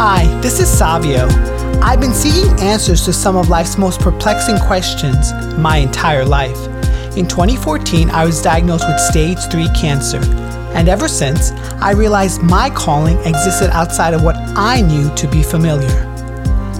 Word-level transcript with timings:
Hi, 0.00 0.26
this 0.42 0.60
is 0.60 0.70
Savio. 0.70 1.26
I've 1.82 2.00
been 2.00 2.14
seeking 2.14 2.48
answers 2.60 3.04
to 3.04 3.12
some 3.12 3.34
of 3.34 3.48
life's 3.48 3.76
most 3.76 3.98
perplexing 3.98 4.56
questions 4.60 5.32
my 5.58 5.78
entire 5.78 6.24
life. 6.24 6.56
In 7.16 7.26
2014, 7.26 8.08
I 8.08 8.24
was 8.24 8.40
diagnosed 8.40 8.86
with 8.86 9.00
stage 9.00 9.40
3 9.50 9.66
cancer, 9.74 10.20
and 10.72 10.88
ever 10.88 11.08
since, 11.08 11.50
I 11.82 11.94
realized 11.94 12.44
my 12.44 12.70
calling 12.70 13.18
existed 13.26 13.70
outside 13.70 14.14
of 14.14 14.22
what 14.22 14.36
I 14.56 14.82
knew 14.82 15.12
to 15.16 15.26
be 15.26 15.42
familiar. 15.42 15.88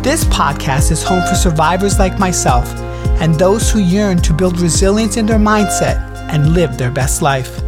This 0.00 0.22
podcast 0.26 0.92
is 0.92 1.02
home 1.02 1.22
for 1.28 1.34
survivors 1.34 1.98
like 1.98 2.20
myself 2.20 2.72
and 3.20 3.34
those 3.34 3.68
who 3.68 3.80
yearn 3.80 4.18
to 4.18 4.32
build 4.32 4.60
resilience 4.60 5.16
in 5.16 5.26
their 5.26 5.40
mindset 5.40 5.98
and 6.30 6.54
live 6.54 6.78
their 6.78 6.92
best 6.92 7.20
life. 7.20 7.58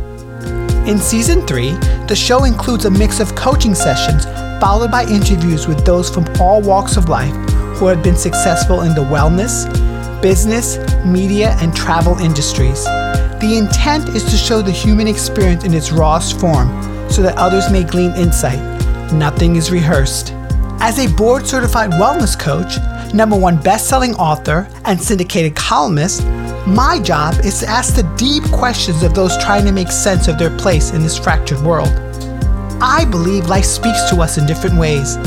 In 0.86 0.98
season 0.98 1.44
3, 1.44 1.72
the 2.06 2.14
show 2.14 2.44
includes 2.44 2.84
a 2.84 2.90
mix 2.90 3.18
of 3.18 3.34
coaching 3.34 3.74
sessions 3.74 4.26
followed 4.60 4.90
by 4.90 5.04
interviews 5.04 5.66
with 5.66 5.84
those 5.86 6.10
from 6.10 6.26
all 6.38 6.60
walks 6.60 6.96
of 6.96 7.08
life 7.08 7.34
who 7.78 7.86
have 7.86 8.02
been 8.02 8.16
successful 8.16 8.82
in 8.82 8.94
the 8.94 9.00
wellness, 9.00 9.64
business, 10.20 10.76
media, 11.04 11.56
and 11.60 11.74
travel 11.74 12.18
industries. 12.18 12.84
The 12.84 13.56
intent 13.56 14.10
is 14.10 14.22
to 14.24 14.36
show 14.36 14.60
the 14.60 14.70
human 14.70 15.08
experience 15.08 15.64
in 15.64 15.72
its 15.72 15.90
rawest 15.90 16.38
form 16.38 16.68
so 17.10 17.22
that 17.22 17.38
others 17.38 17.70
may 17.70 17.84
glean 17.84 18.12
insight. 18.12 18.60
Nothing 19.14 19.56
is 19.56 19.70
rehearsed. 19.70 20.32
As 20.82 20.98
a 20.98 21.12
board 21.14 21.46
certified 21.46 21.92
wellness 21.92 22.38
coach, 22.38 22.76
number 23.14 23.36
one 23.36 23.60
best-selling 23.62 24.14
author, 24.16 24.68
and 24.84 25.00
syndicated 25.00 25.56
columnist, 25.56 26.22
my 26.66 27.00
job 27.02 27.34
is 27.44 27.60
to 27.60 27.66
ask 27.66 27.94
the 27.94 28.02
deep 28.16 28.44
questions 28.52 29.02
of 29.02 29.14
those 29.14 29.36
trying 29.38 29.64
to 29.64 29.72
make 29.72 29.90
sense 29.90 30.28
of 30.28 30.38
their 30.38 30.54
place 30.58 30.90
in 30.90 31.02
this 31.02 31.18
fractured 31.18 31.60
world. 31.60 32.09
I 32.82 33.04
believe 33.04 33.46
life 33.46 33.66
speaks 33.66 34.08
to 34.10 34.22
us 34.22 34.38
in 34.38 34.46
different 34.46 34.78
ways. 34.78 35.18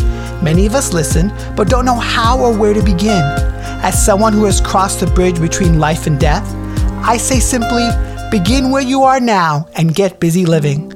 Many 0.41 0.65
of 0.65 0.73
us 0.73 0.91
listen, 0.91 1.31
but 1.55 1.69
don't 1.69 1.85
know 1.85 1.99
how 1.99 2.39
or 2.39 2.57
where 2.57 2.73
to 2.73 2.81
begin. 2.81 3.21
As 3.83 4.03
someone 4.03 4.33
who 4.33 4.45
has 4.45 4.59
crossed 4.59 4.99
the 4.99 5.07
bridge 5.07 5.39
between 5.39 5.79
life 5.79 6.07
and 6.07 6.19
death, 6.19 6.51
I 7.05 7.17
say 7.17 7.39
simply 7.39 7.87
begin 8.31 8.71
where 8.71 8.81
you 8.81 9.03
are 9.03 9.19
now 9.19 9.67
and 9.75 9.93
get 9.93 10.19
busy 10.19 10.45
living. 10.45 10.91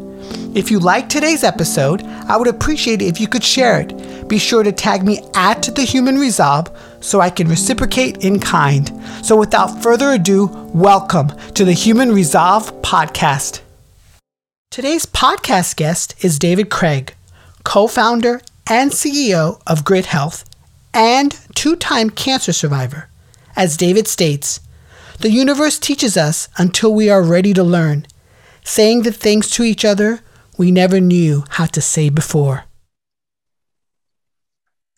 If 0.56 0.72
you 0.72 0.80
like 0.80 1.08
today's 1.08 1.44
episode, 1.44 2.02
I 2.04 2.38
would 2.38 2.48
appreciate 2.48 3.04
it 3.04 3.06
if 3.06 3.22
you 3.22 3.28
could 3.28 3.44
share 3.44 3.80
it. 3.82 4.28
Be 4.28 4.40
sure 4.40 4.64
to 4.64 4.72
tag 4.72 5.04
me 5.04 5.20
at 5.36 5.62
The 5.76 5.84
Human 5.84 6.18
Resolve 6.18 6.76
so 7.00 7.22
I 7.22 7.30
can 7.30 7.48
reciprocate 7.48 8.26
in 8.26 8.40
kind. 8.40 8.92
So 9.24 9.38
without 9.38 9.84
further 9.84 10.10
ado, 10.12 10.48
welcome 10.74 11.30
to 11.54 11.64
the 11.64 11.74
Human 11.74 12.12
Resolve 12.12 12.74
podcast. 12.82 13.62
Today's 14.70 15.06
podcast 15.08 15.76
guest 15.76 16.14
is 16.24 16.38
David 16.38 16.70
Craig, 16.70 17.16
co 17.64 17.88
founder 17.88 18.42
and 18.70 18.92
CEO 18.92 19.60
of 19.66 19.84
GRYT 19.84 20.06
Health 20.06 20.46
and 20.94 21.32
two 21.56 21.76
time 21.76 22.12
cancer 22.12 22.54
survivor. 22.54 23.10
As 23.56 23.78
David 23.78 24.08
states, 24.08 24.60
the 25.20 25.32
universe 25.32 25.80
teaches 25.80 26.16
us 26.16 26.48
until 26.58 26.94
we 26.94 27.10
are 27.10 27.24
ready 27.24 27.54
to 27.54 27.64
learn, 27.64 28.06
saying 28.64 29.02
the 29.02 29.12
things 29.12 29.50
to 29.52 29.64
each 29.64 29.84
other 29.84 30.20
we 30.58 30.70
never 30.70 31.00
knew 31.00 31.46
how 31.50 31.66
to 31.68 31.82
say 31.82 32.10
before. 32.10 32.66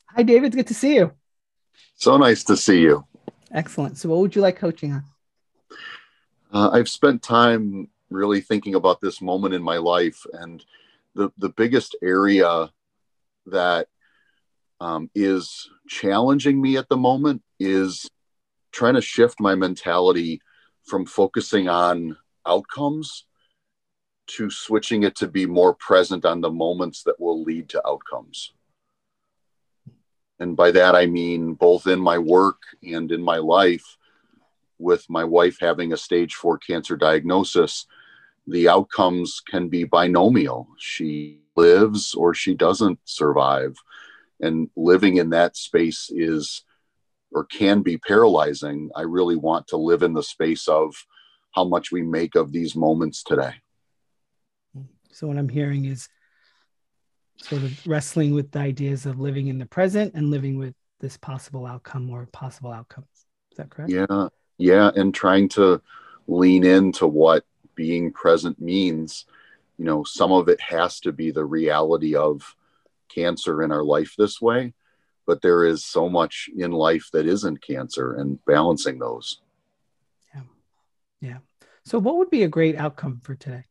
Hi, 0.07 0.23
David. 0.23 0.55
Good 0.55 0.67
to 0.67 0.73
see 0.73 0.95
you. 0.95 1.13
So 1.95 2.17
nice 2.17 2.43
to 2.45 2.57
see 2.57 2.81
you. 2.81 3.05
Excellent. 3.53 3.97
So, 3.97 4.09
what 4.09 4.19
would 4.19 4.35
you 4.35 4.41
like 4.41 4.57
coaching 4.57 4.93
on? 4.93 5.03
Uh, 6.51 6.71
I've 6.71 6.89
spent 6.89 7.21
time 7.21 7.87
really 8.09 8.41
thinking 8.41 8.75
about 8.75 9.01
this 9.01 9.21
moment 9.21 9.53
in 9.53 9.61
my 9.61 9.77
life 9.77 10.25
and 10.33 10.65
the 11.15 11.29
the 11.37 11.49
biggest 11.49 11.95
area 12.01 12.69
that 13.47 13.87
um, 14.79 15.09
is 15.13 15.69
challenging 15.87 16.61
me 16.61 16.77
at 16.77 16.87
the 16.89 16.97
moment 16.97 17.41
is 17.59 18.09
trying 18.71 18.93
to 18.93 19.01
shift 19.01 19.39
my 19.39 19.55
mentality 19.55 20.41
from 20.83 21.05
focusing 21.05 21.67
on 21.67 22.15
outcomes 22.45 23.25
to 24.27 24.49
switching 24.49 25.03
it 25.03 25.15
to 25.15 25.27
be 25.27 25.45
more 25.45 25.73
present 25.73 26.23
on 26.23 26.39
the 26.39 26.51
moments 26.51 27.03
that 27.03 27.19
will 27.19 27.43
lead 27.43 27.67
to 27.69 27.87
outcomes. 27.87 28.53
And 30.39 30.55
by 30.55 30.71
that, 30.71 30.95
I 30.95 31.07
mean 31.07 31.53
both 31.53 31.87
in 31.87 31.99
my 31.99 32.17
work 32.17 32.61
and 32.83 33.11
in 33.11 33.21
my 33.21 33.37
life, 33.37 33.97
with 34.77 35.05
my 35.09 35.23
wife 35.23 35.57
having 35.59 35.91
a 35.91 35.97
stage 35.97 36.35
four 36.35 36.57
cancer 36.57 36.95
diagnosis, 36.95 37.85
the 38.49 38.67
outcomes 38.67 39.41
can 39.47 39.69
be 39.69 39.83
binomial. 39.83 40.67
She 40.77 41.41
lives 41.55 42.15
or 42.15 42.33
she 42.33 42.55
doesn't 42.55 42.99
survive. 43.05 43.75
And 44.41 44.69
living 44.75 45.17
in 45.17 45.29
that 45.31 45.55
space 45.55 46.09
is 46.09 46.63
or 47.31 47.45
can 47.45 47.81
be 47.81 47.97
paralyzing. 47.97 48.89
I 48.95 49.01
really 49.01 49.35
want 49.35 49.67
to 49.67 49.77
live 49.77 50.01
in 50.01 50.13
the 50.13 50.23
space 50.23 50.67
of 50.67 50.95
how 51.51 51.65
much 51.65 51.91
we 51.91 52.01
make 52.01 52.35
of 52.35 52.51
these 52.51 52.75
moments 52.75 53.23
today. 53.23 53.53
So, 55.11 55.27
what 55.27 55.37
I'm 55.37 55.49
hearing 55.49 55.85
is 55.85 56.07
sort 57.37 57.63
of 57.63 57.85
wrestling 57.85 58.33
with 58.33 58.51
the 58.51 58.59
ideas 58.59 59.05
of 59.05 59.19
living 59.19 59.47
in 59.47 59.57
the 59.57 59.65
present 59.65 60.13
and 60.13 60.31
living 60.31 60.57
with 60.57 60.73
this 60.99 61.17
possible 61.17 61.65
outcome 61.65 62.09
or 62.09 62.25
possible 62.31 62.71
outcomes. 62.71 63.07
Is 63.51 63.57
that 63.57 63.69
correct? 63.69 63.91
Yeah. 63.91 64.27
Yeah. 64.57 64.91
And 64.95 65.13
trying 65.13 65.49
to 65.49 65.81
lean 66.27 66.65
into 66.65 67.07
what 67.07 67.43
being 67.79 68.11
present 68.11 68.59
means 68.59 69.25
you 69.77 69.85
know 69.85 70.03
some 70.03 70.33
of 70.33 70.49
it 70.49 70.59
has 70.59 70.99
to 70.99 71.13
be 71.13 71.31
the 71.31 71.45
reality 71.45 72.13
of 72.13 72.55
cancer 73.07 73.63
in 73.63 73.71
our 73.71 73.85
life 73.85 74.15
this 74.17 74.41
way 74.41 74.73
but 75.29 75.43
there 75.43 75.63
is 75.63 75.85
so 75.85 76.09
much 76.09 76.49
in 76.57 76.71
life 76.71 77.07
that 77.13 77.27
isn't 77.27 77.61
cancer 77.61 78.15
and 78.15 78.43
balancing 78.45 78.97
those. 78.97 79.41
Yeah. 80.33 80.41
Yeah. 81.21 81.37
So 81.85 81.99
what 81.99 82.17
would 82.17 82.31
be 82.31 82.41
a 82.41 82.47
great 82.47 82.75
outcome 82.75 83.21
for 83.23 83.35
today? 83.35 83.65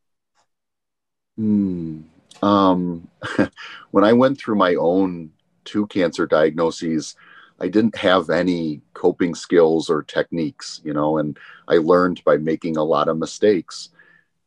Hmm. 1.36 2.02
um, 2.42 3.08
when 3.90 4.04
i 4.04 4.12
went 4.12 4.38
through 4.38 4.54
my 4.56 4.74
own 4.76 5.30
two 5.64 5.86
cancer 5.88 6.26
diagnoses 6.26 7.16
I 7.60 7.68
didn't 7.68 7.96
have 7.96 8.30
any 8.30 8.82
coping 8.94 9.34
skills 9.34 9.90
or 9.90 10.02
techniques, 10.04 10.80
you 10.84 10.94
know, 10.94 11.18
and 11.18 11.36
I 11.66 11.78
learned 11.78 12.22
by 12.22 12.36
making 12.36 12.76
a 12.76 12.84
lot 12.84 13.08
of 13.08 13.18
mistakes 13.18 13.90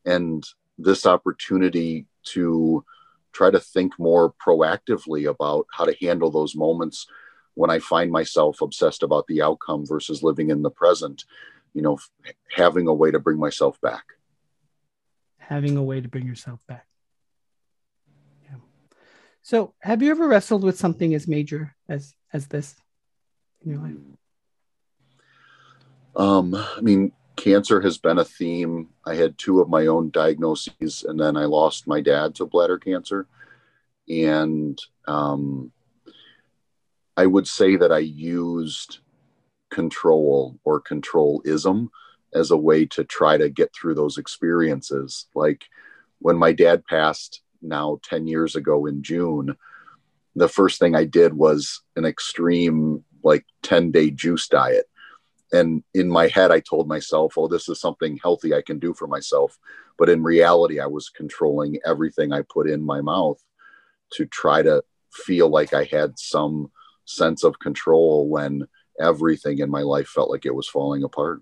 and 0.05 0.43
this 0.77 1.05
opportunity 1.05 2.07
to 2.23 2.83
try 3.33 3.49
to 3.49 3.59
think 3.59 3.97
more 3.97 4.33
proactively 4.45 5.29
about 5.29 5.67
how 5.71 5.85
to 5.85 5.95
handle 6.01 6.31
those 6.31 6.55
moments 6.55 7.07
when 7.53 7.69
I 7.69 7.79
find 7.79 8.11
myself 8.11 8.61
obsessed 8.61 9.03
about 9.03 9.27
the 9.27 9.41
outcome 9.41 9.85
versus 9.85 10.23
living 10.23 10.49
in 10.49 10.61
the 10.61 10.71
present, 10.71 11.25
you 11.73 11.81
know, 11.81 11.99
having 12.53 12.87
a 12.87 12.93
way 12.93 13.11
to 13.11 13.19
bring 13.19 13.39
myself 13.39 13.79
back. 13.81 14.03
Having 15.37 15.77
a 15.77 15.83
way 15.83 16.01
to 16.01 16.07
bring 16.07 16.25
yourself 16.25 16.59
back. 16.67 16.85
Yeah. 18.43 18.57
So, 19.41 19.73
have 19.79 20.01
you 20.01 20.11
ever 20.11 20.27
wrestled 20.27 20.63
with 20.63 20.77
something 20.77 21.13
as 21.13 21.27
major 21.27 21.75
as 21.89 22.13
as 22.31 22.47
this 22.47 22.75
in 23.63 23.71
your 23.71 23.79
life? 23.79 23.95
Um, 26.15 26.55
I 26.55 26.81
mean, 26.81 27.11
cancer 27.41 27.81
has 27.81 27.97
been 27.97 28.19
a 28.19 28.23
theme. 28.23 28.89
I 29.03 29.15
had 29.15 29.37
two 29.37 29.61
of 29.61 29.69
my 29.69 29.87
own 29.87 30.11
diagnoses, 30.11 31.03
and 31.07 31.19
then 31.19 31.35
I 31.35 31.45
lost 31.45 31.87
my 31.87 31.99
dad 31.99 32.35
to 32.35 32.45
bladder 32.45 32.77
cancer. 32.77 33.27
And 34.07 34.77
um, 35.07 35.71
I 37.17 37.25
would 37.25 37.47
say 37.47 37.77
that 37.77 37.91
I 37.91 37.97
used 37.97 38.99
control 39.71 40.59
or 40.63 40.81
controlism 40.81 41.89
as 42.35 42.51
a 42.51 42.57
way 42.57 42.85
to 42.85 43.03
try 43.03 43.37
to 43.37 43.49
get 43.49 43.73
through 43.73 43.95
those 43.95 44.19
experiences. 44.19 45.25
Like 45.33 45.65
when 46.19 46.37
my 46.37 46.51
dad 46.51 46.85
passed 46.85 47.41
now 47.63 47.99
10 48.03 48.27
years 48.27 48.55
ago 48.55 48.85
in 48.85 49.01
June, 49.01 49.57
the 50.35 50.47
first 50.47 50.79
thing 50.79 50.95
I 50.95 51.05
did 51.05 51.33
was 51.33 51.81
an 51.95 52.05
extreme, 52.05 53.03
like 53.23 53.45
10 53.63 53.89
day 53.89 54.11
juice 54.11 54.47
diet 54.47 54.85
and 55.53 55.83
in 55.93 56.09
my 56.09 56.27
head 56.27 56.51
i 56.51 56.59
told 56.59 56.87
myself 56.87 57.37
oh 57.37 57.47
this 57.47 57.67
is 57.67 57.79
something 57.79 58.17
healthy 58.21 58.53
i 58.53 58.61
can 58.61 58.79
do 58.79 58.93
for 58.93 59.07
myself. 59.07 59.57
But 59.97 60.09
in 60.09 60.23
reality 60.23 60.79
i 60.79 60.87
was 60.87 61.09
controlling 61.09 61.79
everything 61.85 62.33
i 62.33 62.41
put 62.41 62.69
in 62.69 62.83
my 62.83 63.01
mouth 63.01 63.41
to 64.13 64.25
try 64.25 64.61
to 64.61 64.83
feel 65.11 65.49
like 65.49 65.73
i 65.73 65.83
had 65.83 66.17
some 66.17 66.71
sense 67.05 67.43
of 67.43 67.59
control 67.59 68.27
when 68.29 68.67
everything 68.99 69.59
in 69.59 69.69
my 69.69 69.81
life 69.81 70.07
felt 70.07 70.29
like 70.29 70.45
it 70.45 70.55
was 70.55 70.67
falling 70.67 71.03
apart. 71.03 71.41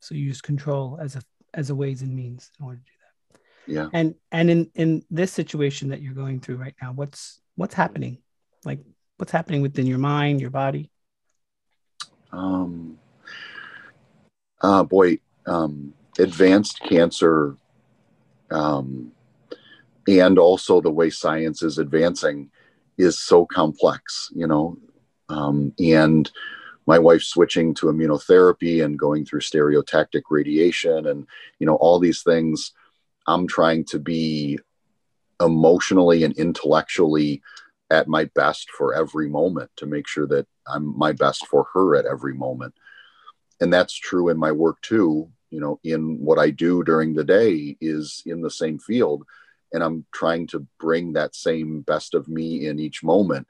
So 0.00 0.14
you 0.14 0.24
use 0.24 0.40
control 0.40 0.98
as 1.00 1.16
a 1.16 1.22
as 1.54 1.70
a 1.70 1.74
ways 1.74 2.02
and 2.02 2.14
means 2.14 2.50
in 2.58 2.66
order 2.66 2.78
to 2.78 2.84
do 2.84 2.90
that. 3.00 3.40
Yeah. 3.72 3.88
And 3.92 4.14
and 4.30 4.50
in 4.50 4.70
in 4.74 5.02
this 5.10 5.32
situation 5.32 5.88
that 5.88 6.02
you're 6.02 6.14
going 6.14 6.40
through 6.40 6.56
right 6.56 6.74
now 6.80 6.92
what's 6.92 7.40
what's 7.56 7.74
happening? 7.74 8.18
Like 8.64 8.80
what's 9.16 9.32
happening 9.32 9.62
within 9.62 9.86
your 9.86 9.98
mind 9.98 10.40
your 10.40 10.50
body 10.50 10.90
um, 12.34 12.98
uh, 14.60 14.82
boy, 14.82 15.18
um, 15.46 15.94
advanced 16.18 16.80
cancer, 16.80 17.56
um, 18.50 19.12
and 20.08 20.38
also 20.38 20.80
the 20.80 20.90
way 20.90 21.10
science 21.10 21.62
is 21.62 21.78
advancing, 21.78 22.50
is 22.98 23.18
so 23.18 23.46
complex, 23.46 24.30
you 24.34 24.46
know. 24.46 24.76
Um, 25.28 25.72
and 25.78 26.30
my 26.86 26.98
wife 26.98 27.22
switching 27.22 27.72
to 27.74 27.86
immunotherapy 27.86 28.84
and 28.84 28.98
going 28.98 29.24
through 29.24 29.40
stereotactic 29.40 30.22
radiation 30.28 31.06
and, 31.06 31.26
you 31.58 31.66
know, 31.66 31.76
all 31.76 31.98
these 31.98 32.22
things. 32.22 32.72
I'm 33.26 33.46
trying 33.46 33.84
to 33.86 33.98
be 33.98 34.58
emotionally 35.40 36.24
and 36.24 36.36
intellectually 36.36 37.42
at 37.94 38.08
my 38.08 38.24
best 38.34 38.70
for 38.70 38.94
every 38.94 39.28
moment 39.28 39.70
to 39.76 39.86
make 39.86 40.06
sure 40.06 40.26
that 40.26 40.46
I'm 40.66 40.98
my 40.98 41.12
best 41.12 41.46
for 41.46 41.66
her 41.72 41.96
at 41.96 42.06
every 42.06 42.34
moment. 42.34 42.74
And 43.60 43.72
that's 43.72 43.94
true 43.94 44.28
in 44.28 44.36
my 44.36 44.52
work 44.52 44.80
too. 44.82 45.30
You 45.50 45.60
know, 45.60 45.78
in 45.84 46.18
what 46.18 46.40
I 46.40 46.50
do 46.50 46.82
during 46.82 47.14
the 47.14 47.24
day 47.24 47.76
is 47.80 48.22
in 48.26 48.42
the 48.42 48.50
same 48.50 48.78
field. 48.78 49.24
And 49.72 49.82
I'm 49.82 50.04
trying 50.12 50.46
to 50.48 50.66
bring 50.80 51.12
that 51.12 51.34
same 51.34 51.82
best 51.82 52.14
of 52.14 52.28
me 52.28 52.66
in 52.66 52.78
each 52.78 53.02
moment. 53.04 53.46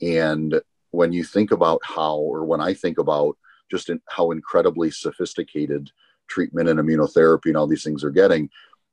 And 0.00 0.60
when 0.92 1.12
you 1.12 1.24
think 1.24 1.50
about 1.50 1.80
how, 1.84 2.16
or 2.16 2.44
when 2.44 2.60
I 2.60 2.74
think 2.74 2.98
about 2.98 3.36
just 3.70 3.90
in, 3.90 4.00
how 4.08 4.30
incredibly 4.30 4.90
sophisticated 4.90 5.90
treatment 6.28 6.68
and 6.68 6.78
immunotherapy 6.78 7.46
and 7.46 7.56
all 7.56 7.66
these 7.66 7.84
things 7.84 8.04
are 8.04 8.10
getting, 8.10 8.48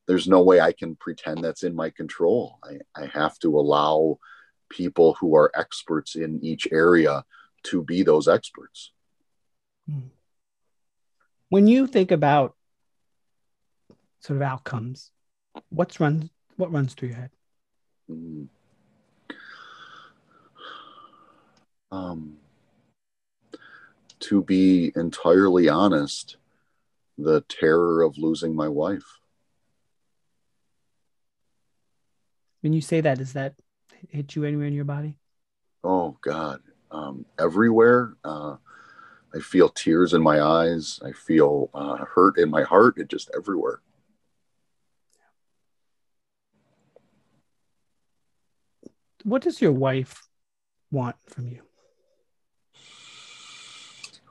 there's 0.06 0.28
no 0.28 0.42
way 0.42 0.60
I 0.60 0.72
can 0.72 0.96
pretend 0.96 1.42
that's 1.42 1.62
in 1.62 1.74
my 1.74 1.90
control. 1.90 2.58
I, 2.64 2.78
I 3.00 3.06
have 3.06 3.38
to 3.40 3.58
allow 3.58 4.18
people 4.68 5.14
who 5.20 5.36
are 5.36 5.52
experts 5.54 6.14
in 6.14 6.40
each 6.42 6.68
area 6.72 7.24
to 7.64 7.82
be 7.82 8.02
those 8.02 8.28
experts. 8.28 8.92
Hmm. 9.88 10.08
When 11.48 11.66
you 11.66 11.86
think 11.86 12.10
about 12.10 12.54
sort 14.20 14.36
of 14.36 14.42
outcomes, 14.42 15.10
what's 15.68 16.00
runs 16.00 16.30
what 16.56 16.72
runs 16.72 16.94
through 16.94 17.08
your 17.08 17.18
head? 17.18 17.30
Mm. 18.10 18.48
Um, 21.90 22.36
to 24.20 24.42
be 24.42 24.92
entirely 24.96 25.68
honest, 25.68 26.36
the 27.18 27.42
terror 27.42 28.02
of 28.02 28.18
losing 28.18 28.54
my 28.54 28.68
wife. 28.68 29.20
When 32.62 32.72
you 32.72 32.80
say 32.80 33.00
that, 33.02 33.20
is 33.20 33.34
that 33.34 33.54
hit 34.10 34.36
you 34.36 34.44
anywhere 34.44 34.66
in 34.66 34.72
your 34.72 34.84
body? 34.84 35.16
Oh 35.82 36.16
God, 36.22 36.60
um, 36.90 37.26
everywhere. 37.38 38.14
Uh, 38.24 38.56
I 39.34 39.40
feel 39.40 39.68
tears 39.68 40.14
in 40.14 40.22
my 40.22 40.40
eyes. 40.40 41.00
I 41.04 41.12
feel 41.12 41.70
uh, 41.74 42.04
hurt 42.04 42.38
in 42.38 42.50
my 42.50 42.62
heart. 42.62 42.98
It 42.98 43.08
just 43.08 43.30
everywhere. 43.36 43.80
What 49.24 49.42
does 49.42 49.60
your 49.60 49.72
wife 49.72 50.22
want 50.90 51.16
from 51.26 51.48
you? 51.48 51.60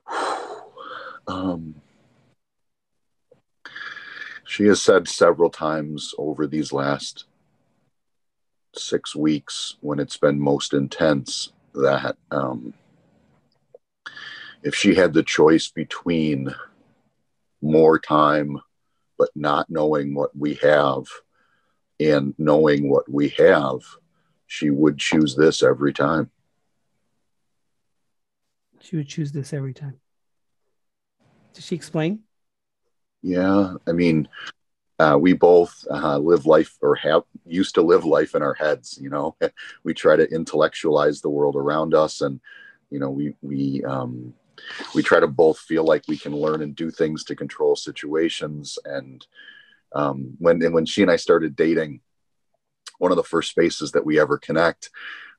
Um, 1.25 1.75
she 4.43 4.65
has 4.65 4.81
said 4.81 5.07
several 5.07 5.49
times 5.49 6.13
over 6.17 6.45
these 6.45 6.73
last 6.73 7.23
six 8.75 9.15
weeks 9.15 9.77
when 9.81 9.99
it's 9.99 10.17
been 10.17 10.39
most 10.39 10.73
intense 10.73 11.51
that 11.73 12.15
um, 12.31 12.73
if 14.63 14.75
she 14.75 14.95
had 14.95 15.13
the 15.13 15.23
choice 15.23 15.69
between 15.69 16.53
more 17.61 17.99
time 17.99 18.59
but 19.17 19.29
not 19.35 19.69
knowing 19.69 20.13
what 20.13 20.35
we 20.35 20.55
have 20.55 21.05
and 21.99 22.33
knowing 22.37 22.89
what 22.89 23.09
we 23.09 23.29
have 23.29 23.79
she 24.47 24.69
would 24.69 24.99
choose 24.99 25.35
this 25.35 25.63
every 25.63 25.91
time. 25.91 26.29
She 28.79 28.97
would 28.97 29.07
choose 29.07 29.31
this 29.31 29.51
every 29.51 29.73
time. 29.73 29.99
Did 31.53 31.63
she 31.63 31.75
explain? 31.75 32.19
Yeah 33.23 33.75
i 33.87 33.93
mean 33.93 34.27
uh, 35.00 35.18
we 35.19 35.34
both 35.34 35.86
uh, 35.90 36.18
live 36.18 36.45
life 36.45 36.78
or 36.81 36.95
have 36.95 37.24
used 37.45 37.75
to 37.75 37.81
live 37.81 38.06
life 38.06 38.36
in 38.36 38.42
our 38.42 38.54
heads 38.54 38.98
you 39.01 39.10
know? 39.10 39.36
We 39.84 39.94
try 39.94 40.16
to 40.16 40.30
intellectualize 40.30 41.22
the 41.22 41.30
world 41.30 41.56
around 41.56 41.94
us 41.94 42.22
and 42.22 42.40
you 42.90 43.00
know 43.00 43.10
we 43.10 43.36
we 43.42 43.84
um, 43.84 44.34
we 44.94 45.01
try 45.01 45.19
to 45.19 45.28
both 45.28 45.57
feel 45.60 45.84
like 45.84 46.04
we 46.07 46.18
can 46.18 46.36
learn 46.36 46.62
and 46.62 46.75
do 46.75 46.92
things 46.92 47.24
to 47.24 47.36
control 47.36 47.75
situations. 47.75 48.78
And 48.86 49.25
um, 49.94 50.36
when 50.40 50.62
and 50.63 50.74
when 50.74 50.86
she 50.86 51.01
and 51.01 51.12
i 51.12 51.16
started 51.16 51.56
dating 51.56 52.01
one 52.98 53.12
of 53.12 53.18
the 53.18 53.24
first 53.24 53.51
spaces 53.51 53.92
that 53.92 54.06
we 54.06 54.19
ever 54.19 54.38
connect 54.38 54.90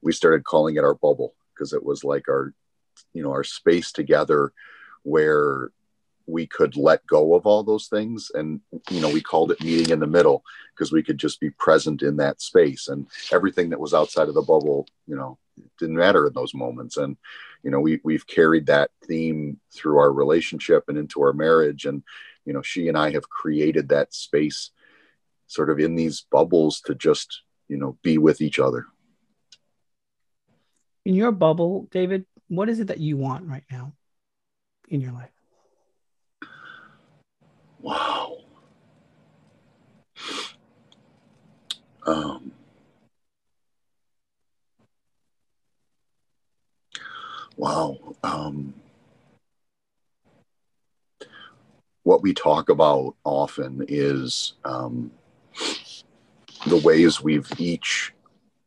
we 0.02 0.12
started 0.12 0.44
calling 0.44 0.76
it 0.76 0.84
our 0.84 0.94
bubble 0.94 1.34
because 1.52 1.72
it 1.72 1.84
was 1.84 2.04
like 2.04 2.28
our 2.28 2.52
you 3.12 3.22
know 3.22 3.30
our 3.30 3.44
space 3.44 3.92
together 3.92 4.52
where 5.02 5.70
we 6.26 6.46
could 6.46 6.76
let 6.76 7.06
go 7.06 7.34
of 7.34 7.46
all 7.46 7.62
those 7.62 7.88
things. 7.88 8.30
And 8.34 8.60
you 8.90 9.00
know 9.00 9.10
we 9.10 9.20
called 9.20 9.50
it 9.52 9.62
meeting 9.62 9.90
in 9.90 10.00
the 10.00 10.06
middle 10.06 10.42
because 10.72 10.92
we 10.92 11.02
could 11.02 11.18
just 11.18 11.40
be 11.40 11.50
present 11.50 12.02
in 12.02 12.16
that 12.16 12.40
space. 12.40 12.88
And 12.88 13.06
everything 13.32 13.70
that 13.70 13.80
was 13.80 13.94
outside 13.94 14.28
of 14.28 14.34
the 14.34 14.42
bubble 14.42 14.86
you 15.06 15.16
know 15.16 15.38
didn't 15.78 15.96
matter 15.96 16.26
in 16.26 16.32
those 16.32 16.54
moments. 16.54 16.96
And 16.96 17.16
you 17.62 17.70
know 17.70 17.80
we 17.80 18.00
we've 18.04 18.26
carried 18.26 18.66
that 18.66 18.90
theme 19.04 19.60
through 19.72 19.98
our 19.98 20.12
relationship 20.12 20.84
and 20.88 20.98
into 20.98 21.22
our 21.22 21.32
marriage. 21.32 21.84
And 21.84 22.02
you 22.44 22.52
know 22.52 22.62
she 22.62 22.88
and 22.88 22.96
I 22.96 23.10
have 23.10 23.28
created 23.28 23.88
that 23.88 24.14
space 24.14 24.70
sort 25.46 25.70
of 25.70 25.78
in 25.78 25.94
these 25.94 26.24
bubbles 26.30 26.80
to 26.82 26.94
just 26.94 27.42
you 27.68 27.76
know 27.76 27.98
be 28.02 28.18
with 28.18 28.40
each 28.40 28.58
other. 28.58 28.86
In 31.04 31.14
your 31.14 31.32
bubble 31.32 31.86
david 31.90 32.24
what 32.48 32.68
is 32.68 32.80
it 32.80 32.86
that 32.86 33.00
you 33.00 33.16
want 33.16 33.46
right 33.46 33.64
now 33.70 33.92
in 34.88 35.00
your 35.00 35.12
life 35.12 35.30
Wow. 37.84 38.38
Um, 42.06 42.52
wow. 47.58 47.98
Um, 48.22 48.72
what 52.04 52.22
we 52.22 52.32
talk 52.32 52.70
about 52.70 53.16
often 53.22 53.84
is 53.86 54.54
um, 54.64 55.10
the 56.66 56.80
ways 56.82 57.20
we've 57.20 57.52
each 57.58 58.14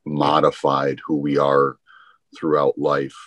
modified 0.05 0.99
who 1.07 1.15
we 1.15 1.39
are 1.39 1.77
throughout 2.37 2.77
life 2.77 3.17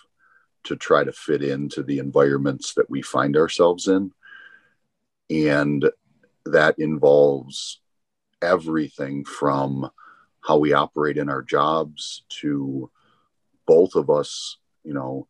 to 0.62 0.76
try 0.76 1.02
to 1.02 1.10
fit 1.10 1.42
into 1.42 1.82
the 1.82 1.98
environments 1.98 2.74
that 2.74 2.88
we 2.88 3.02
find 3.02 3.36
ourselves 3.36 3.88
in 3.88 4.12
and 5.30 5.88
that 6.46 6.78
involves 6.78 7.80
everything 8.42 9.24
from 9.24 9.90
how 10.42 10.58
we 10.58 10.72
operate 10.72 11.18
in 11.18 11.28
our 11.28 11.42
jobs 11.42 12.24
to 12.28 12.90
both 13.66 13.94
of 13.94 14.10
us, 14.10 14.56
you 14.82 14.92
know, 14.92 15.26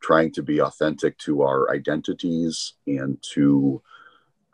trying 0.00 0.32
to 0.32 0.42
be 0.42 0.60
authentic 0.60 1.16
to 1.16 1.42
our 1.42 1.70
identities 1.70 2.74
and 2.86 3.22
to 3.22 3.80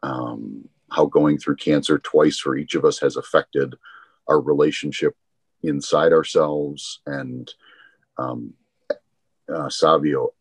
um, 0.03 0.69
how 0.91 1.07
going 1.07 1.39
through 1.39 1.57
cancer 1.57 1.99
twice 1.99 2.39
for 2.39 2.57
each 2.57 2.75
of 2.75 2.85
us 2.85 2.99
has 3.01 3.17
affected 3.17 3.75
our 4.29 4.41
relationship 4.41 5.17
inside 5.63 6.13
ourselves 6.13 7.01
and 7.07 7.53
um, 8.19 8.53
uh, 9.53 9.69
Savio, 9.69 10.35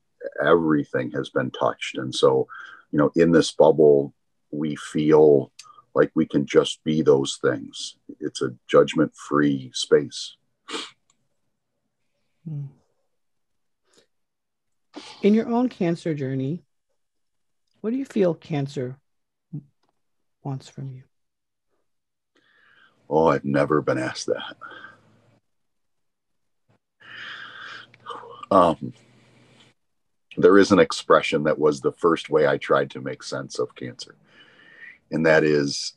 everything 0.44 1.12
has 1.12 1.30
been 1.30 1.52
touched. 1.52 1.98
And 1.98 2.14
so, 2.14 2.48
you 2.92 3.00
know, 3.00 3.12
in 3.16 3.32
this 3.32 3.52
bubble, 3.52 4.14
we 4.52 4.76
feel 4.76 5.52
like 5.94 6.12
we 6.14 6.26
can 6.26 6.46
just 6.46 6.84
be 6.84 7.02
those 7.02 7.40
things. 7.42 7.96
It's 8.20 8.42
a 8.42 8.54
judgment 8.68 9.16
free 9.16 9.72
space. 9.74 10.36
Hmm. 12.48 12.66
In 15.22 15.34
your 15.34 15.50
own 15.50 15.70
cancer 15.70 16.14
journey, 16.14 16.64
what 17.82 17.90
do 17.90 17.98
you 17.98 18.06
feel 18.06 18.34
cancer 18.34 18.98
wants 20.44 20.70
from 20.70 20.90
you? 20.90 21.04
Oh, 23.10 23.28
I've 23.28 23.46
never 23.46 23.82
been 23.82 23.98
asked 23.98 24.28
that. 24.28 24.56
Um, 28.50 28.94
there 30.38 30.58
is 30.58 30.72
an 30.72 30.80
expression 30.80 31.44
that 31.44 31.58
was 31.58 31.82
the 31.82 31.92
first 31.92 32.30
way 32.30 32.48
I 32.48 32.58
tried 32.58 32.92
to 32.92 33.02
make 33.02 33.24
sense 33.24 33.60
of 33.60 33.76
cancer 33.76 34.16
and 35.12 35.26
that 35.26 35.44
is 35.44 35.94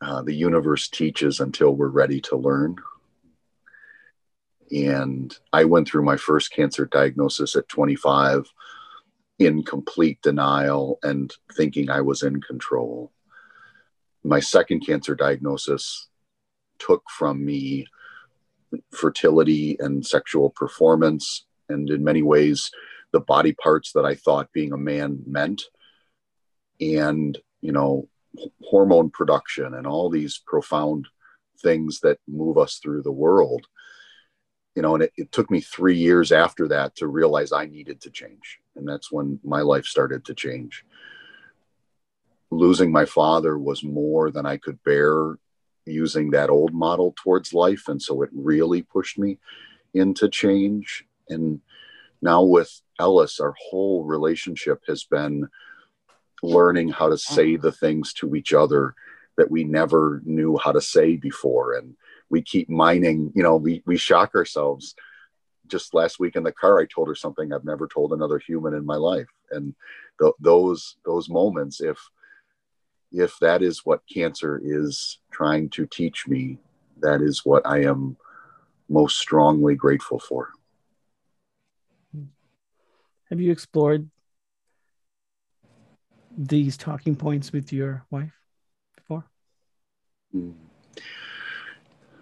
uh, 0.00 0.22
the 0.22 0.34
universe 0.34 0.88
teaches 0.88 1.40
until 1.40 1.74
we're 1.74 1.88
ready 1.88 2.20
to 2.20 2.36
learn. 2.36 2.76
And 4.70 5.36
I 5.52 5.64
went 5.64 5.88
through 5.88 6.04
my 6.04 6.16
first 6.16 6.52
cancer 6.52 6.84
diagnosis 6.86 7.56
at 7.56 7.68
25 7.68 8.44
in 9.38 9.62
complete 9.62 10.20
denial 10.22 10.98
and 11.02 11.32
thinking 11.56 11.90
I 11.90 12.00
was 12.00 12.22
in 12.22 12.40
control. 12.40 13.12
My 14.24 14.40
second 14.40 14.80
cancer 14.80 15.14
diagnosis 15.14 16.08
took 16.78 17.02
from 17.08 17.44
me 17.44 17.86
fertility 18.92 19.76
and 19.80 20.04
sexual 20.04 20.50
performance, 20.50 21.46
and 21.68 21.88
in 21.88 22.04
many 22.04 22.22
ways, 22.22 22.70
the 23.12 23.20
body 23.20 23.52
parts 23.52 23.92
that 23.92 24.04
I 24.04 24.14
thought 24.14 24.52
being 24.52 24.72
a 24.72 24.78
man 24.78 25.22
meant, 25.26 25.62
and 26.80 27.38
you 27.60 27.72
know, 27.72 28.08
hormone 28.62 29.10
production 29.10 29.74
and 29.74 29.86
all 29.86 30.10
these 30.10 30.40
profound 30.46 31.06
things 31.60 32.00
that 32.00 32.18
move 32.28 32.58
us 32.58 32.78
through 32.82 33.02
the 33.02 33.12
world. 33.12 33.66
You 34.74 34.82
know, 34.82 34.94
and 34.94 35.04
it, 35.04 35.12
it 35.16 35.32
took 35.32 35.50
me 35.50 35.60
three 35.60 35.96
years 35.96 36.30
after 36.30 36.68
that 36.68 36.94
to 36.96 37.08
realize 37.08 37.52
I 37.52 37.66
needed 37.66 38.00
to 38.02 38.10
change. 38.10 38.60
And 38.76 38.88
that's 38.88 39.10
when 39.10 39.40
my 39.42 39.60
life 39.60 39.86
started 39.86 40.24
to 40.26 40.34
change. 40.34 40.84
Losing 42.50 42.92
my 42.92 43.04
father 43.04 43.58
was 43.58 43.82
more 43.82 44.30
than 44.30 44.46
I 44.46 44.56
could 44.56 44.82
bear 44.84 45.36
using 45.84 46.30
that 46.30 46.50
old 46.50 46.72
model 46.72 47.14
towards 47.16 47.52
life. 47.52 47.88
And 47.88 48.00
so 48.00 48.22
it 48.22 48.30
really 48.32 48.82
pushed 48.82 49.18
me 49.18 49.38
into 49.94 50.28
change. 50.28 51.04
And 51.28 51.60
now 52.22 52.42
with 52.42 52.80
Ellis, 53.00 53.40
our 53.40 53.54
whole 53.70 54.04
relationship 54.04 54.82
has 54.86 55.04
been 55.04 55.48
learning 56.42 56.88
how 56.88 57.08
to 57.08 57.18
say 57.18 57.56
mm. 57.56 57.60
the 57.60 57.72
things 57.72 58.12
to 58.14 58.34
each 58.34 58.52
other 58.52 58.94
that 59.36 59.50
we 59.50 59.64
never 59.64 60.20
knew 60.24 60.58
how 60.58 60.72
to 60.72 60.80
say 60.80 61.16
before. 61.16 61.74
And 61.74 61.94
we 62.28 62.42
keep 62.42 62.68
mining, 62.68 63.32
you 63.34 63.42
know, 63.42 63.56
we, 63.56 63.82
we 63.86 63.96
shock 63.96 64.34
ourselves. 64.34 64.94
Just 65.66 65.94
last 65.94 66.18
week 66.18 66.34
in 66.34 66.42
the 66.42 66.52
car, 66.52 66.80
I 66.80 66.86
told 66.86 67.08
her 67.08 67.14
something 67.14 67.52
I've 67.52 67.64
never 67.64 67.86
told 67.86 68.12
another 68.12 68.38
human 68.38 68.74
in 68.74 68.86
my 68.86 68.96
life. 68.96 69.28
And 69.50 69.74
th- 70.20 70.34
those, 70.40 70.96
those 71.04 71.28
moments, 71.28 71.80
if, 71.80 71.98
if 73.12 73.38
that 73.40 73.62
is 73.62 73.84
what 73.84 74.00
cancer 74.12 74.60
is 74.64 75.18
trying 75.30 75.68
to 75.70 75.86
teach 75.86 76.26
me, 76.26 76.58
that 77.00 77.20
is 77.20 77.44
what 77.44 77.66
I 77.66 77.82
am 77.82 78.16
most 78.88 79.18
strongly 79.18 79.74
grateful 79.74 80.18
for. 80.18 80.50
Have 83.30 83.40
you 83.40 83.52
explored 83.52 84.08
these 86.38 86.76
talking 86.76 87.16
points 87.16 87.52
with 87.52 87.72
your 87.72 88.04
wife 88.10 88.32
before? 88.96 89.24
Hmm. 90.32 90.52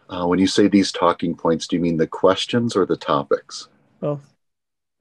Uh, 0.09 0.27
when 0.27 0.39
you 0.39 0.47
say 0.47 0.69
these 0.69 0.91
talking 0.91 1.35
points, 1.35 1.67
do 1.67 1.77
you 1.77 1.83
mean 1.83 1.99
the 1.99 2.07
questions 2.07 2.75
or 2.75 2.87
the 2.87 2.97
topics? 2.97 3.69
Both. 4.01 4.35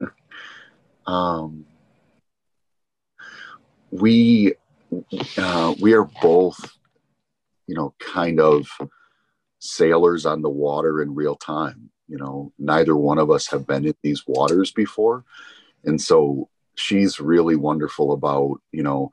um, 1.07 1.65
we 3.91 4.53
uh, 5.37 5.73
we 5.79 5.93
are 5.93 6.09
both, 6.21 6.57
you 7.67 7.75
know, 7.75 7.93
kind 7.99 8.39
of 8.39 8.67
sailors 9.59 10.25
on 10.25 10.41
the 10.41 10.49
water 10.49 11.01
in 11.01 11.15
real 11.15 11.35
time. 11.35 11.89
You 12.07 12.17
know, 12.17 12.51
neither 12.59 12.95
one 12.95 13.17
of 13.17 13.31
us 13.31 13.47
have 13.47 13.65
been 13.65 13.85
in 13.85 13.95
these 14.03 14.23
waters 14.27 14.71
before, 14.71 15.23
and 15.85 16.01
so 16.01 16.49
she's 16.75 17.19
really 17.19 17.55
wonderful 17.55 18.11
about 18.13 18.59
you 18.71 18.83
know 18.83 19.11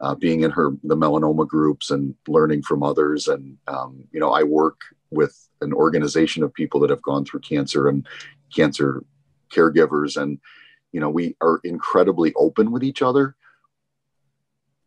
uh, 0.00 0.14
being 0.14 0.42
in 0.42 0.50
her 0.50 0.70
the 0.84 0.96
melanoma 0.96 1.46
groups 1.46 1.90
and 1.90 2.14
learning 2.28 2.62
from 2.62 2.82
others. 2.82 3.28
And 3.28 3.56
um, 3.66 4.04
you 4.12 4.20
know 4.20 4.32
i 4.32 4.42
work 4.42 4.80
with 5.10 5.48
an 5.60 5.72
organization 5.72 6.42
of 6.42 6.52
people 6.52 6.80
that 6.80 6.90
have 6.90 7.02
gone 7.02 7.24
through 7.24 7.40
cancer 7.40 7.88
and 7.88 8.06
cancer 8.54 9.02
caregivers. 9.50 10.20
And 10.20 10.38
you 10.92 11.00
know 11.00 11.10
we 11.10 11.36
are 11.40 11.60
incredibly 11.64 12.32
open 12.34 12.70
with 12.70 12.84
each 12.84 13.02
other. 13.02 13.36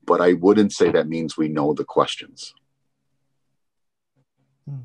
But 0.06 0.22
i 0.22 0.34
wouldn't 0.34 0.74
say 0.74 0.92
that 0.92 1.08
means 1.08 1.38
we 1.38 1.48
know 1.48 1.74
the 1.74 1.86
questions. 1.86 2.54
Hmm. 4.68 4.82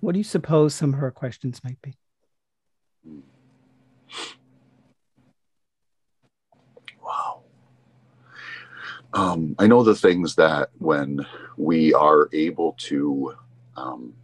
what 0.00 0.12
do 0.12 0.18
you 0.18 0.24
suppose 0.24 0.74
some 0.74 0.94
of 0.94 1.00
her 1.00 1.10
questions 1.10 1.60
might 1.64 1.80
be 1.82 1.96
Um, 9.14 9.54
I 9.58 9.66
know 9.66 9.82
the 9.82 9.94
things 9.94 10.36
that 10.36 10.70
when 10.78 11.26
we 11.56 11.92
are 11.92 12.28
able 12.32 12.74
to 12.78 13.34
um, 13.76 14.14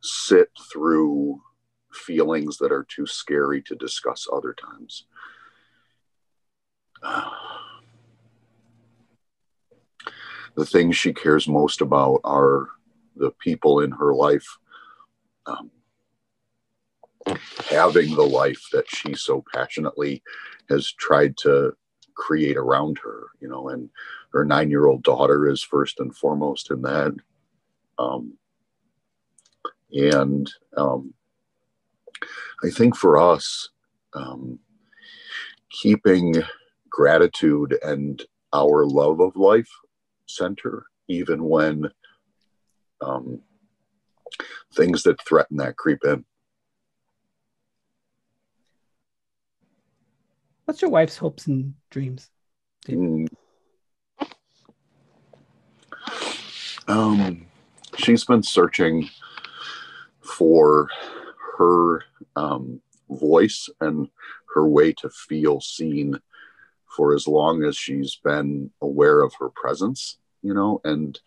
sit 0.00 0.50
through 0.72 1.40
feelings 1.92 2.58
that 2.58 2.72
are 2.72 2.84
too 2.88 3.06
scary 3.06 3.62
to 3.62 3.76
discuss 3.76 4.26
other 4.32 4.54
times. 4.54 5.04
The 10.54 10.66
things 10.66 10.98
she 10.98 11.14
cares 11.14 11.48
most 11.48 11.80
about 11.80 12.20
are 12.24 12.68
the 13.16 13.30
people 13.30 13.80
in 13.80 13.90
her 13.90 14.12
life 14.12 14.58
um, 15.46 15.70
having 17.70 18.14
the 18.14 18.26
life 18.26 18.62
that 18.70 18.84
she 18.86 19.14
so 19.14 19.42
passionately 19.54 20.22
has 20.68 20.92
tried 20.92 21.38
to 21.38 21.74
create 22.14 22.56
around 22.56 22.98
her, 23.02 23.28
you 23.40 23.48
know, 23.48 23.68
and 23.68 23.88
her 24.32 24.44
nine 24.44 24.70
year 24.70 24.86
old 24.86 25.02
daughter 25.02 25.48
is 25.48 25.62
first 25.62 26.00
and 26.00 26.14
foremost 26.14 26.70
in 26.70 26.82
that. 26.82 27.14
Um, 27.98 28.34
and 29.92 30.50
um, 30.76 31.14
I 32.64 32.70
think 32.70 32.96
for 32.96 33.18
us, 33.18 33.68
um, 34.14 34.58
keeping 35.70 36.34
gratitude 36.90 37.78
and 37.82 38.22
our 38.52 38.84
love 38.84 39.20
of 39.20 39.36
life 39.36 39.70
center, 40.26 40.86
even 41.08 41.44
when 41.44 41.90
um, 43.00 43.40
things 44.74 45.02
that 45.02 45.20
threaten 45.26 45.56
that 45.58 45.76
creep 45.76 46.04
in. 46.04 46.24
What's 50.72 50.80
your 50.80 50.90
wife's 50.90 51.18
hopes 51.18 51.48
and 51.48 51.74
dreams? 51.90 52.30
Mm. 52.88 53.28
Um, 56.88 57.44
she's 57.98 58.24
been 58.24 58.42
searching 58.42 59.10
for 60.22 60.88
her 61.58 62.04
um, 62.36 62.80
voice 63.10 63.68
and 63.82 64.08
her 64.54 64.66
way 64.66 64.94
to 64.94 65.10
feel 65.10 65.60
seen 65.60 66.18
for 66.96 67.14
as 67.14 67.28
long 67.28 67.64
as 67.64 67.76
she's 67.76 68.16
been 68.24 68.70
aware 68.80 69.20
of 69.20 69.34
her 69.40 69.50
presence, 69.50 70.16
you 70.40 70.54
know, 70.54 70.80
and 70.84 71.20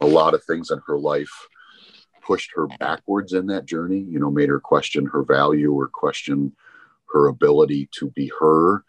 a 0.00 0.06
lot 0.06 0.32
of 0.32 0.44
things 0.44 0.70
in 0.70 0.80
her 0.86 0.96
life 0.96 1.48
pushed 2.24 2.52
her 2.54 2.68
backwards 2.78 3.32
in 3.32 3.48
that 3.48 3.66
journey, 3.66 3.98
you 3.98 4.20
know, 4.20 4.30
made 4.30 4.48
her 4.48 4.60
question 4.60 5.06
her 5.06 5.24
value 5.24 5.72
or 5.72 5.88
question 5.88 6.52
her 7.12 7.28
ability 7.28 7.88
to 7.98 8.10
be 8.10 8.30
her 8.40 8.84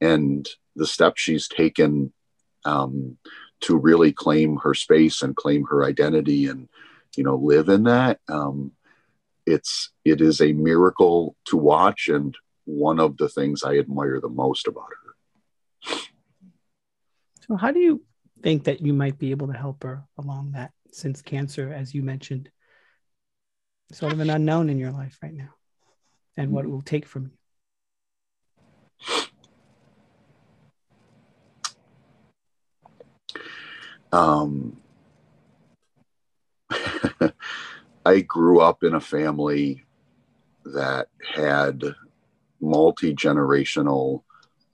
and 0.00 0.48
the 0.76 0.86
steps 0.86 1.20
she's 1.20 1.48
taken 1.48 2.12
um, 2.64 3.18
to 3.60 3.76
really 3.76 4.12
claim 4.12 4.56
her 4.58 4.74
space 4.74 5.22
and 5.22 5.36
claim 5.36 5.64
her 5.64 5.84
identity 5.84 6.46
and 6.46 6.68
you 7.16 7.24
know 7.24 7.36
live 7.36 7.68
in 7.68 7.84
that 7.84 8.18
um, 8.28 8.72
it's 9.46 9.90
it 10.04 10.20
is 10.20 10.40
a 10.40 10.52
miracle 10.52 11.36
to 11.44 11.56
watch 11.56 12.08
and 12.08 12.36
one 12.64 13.00
of 13.00 13.16
the 13.16 13.28
things 13.28 13.64
i 13.64 13.76
admire 13.76 14.20
the 14.20 14.28
most 14.28 14.66
about 14.66 14.88
her. 14.88 15.96
So 17.46 17.56
how 17.56 17.72
do 17.72 17.80
you 17.80 18.02
think 18.42 18.64
that 18.64 18.80
you 18.80 18.92
might 18.92 19.18
be 19.18 19.32
able 19.32 19.48
to 19.48 19.58
help 19.58 19.82
her 19.82 20.04
along 20.18 20.52
that 20.52 20.70
since 20.92 21.20
cancer 21.20 21.72
as 21.72 21.94
you 21.94 22.02
mentioned 22.02 22.50
sort 23.92 24.12
of 24.12 24.20
an 24.20 24.30
unknown 24.30 24.70
in 24.70 24.78
your 24.78 24.92
life 24.92 25.18
right 25.22 25.34
now 25.34 25.50
and 26.36 26.52
what 26.52 26.64
it 26.64 26.68
will 26.68 26.82
take 26.82 27.06
from 27.06 27.24
you 27.24 27.39
Um, 34.12 34.80
I 38.06 38.20
grew 38.20 38.60
up 38.60 38.82
in 38.82 38.94
a 38.94 39.00
family 39.00 39.84
that 40.64 41.08
had 41.34 41.82
multi 42.60 43.14
generational 43.14 44.22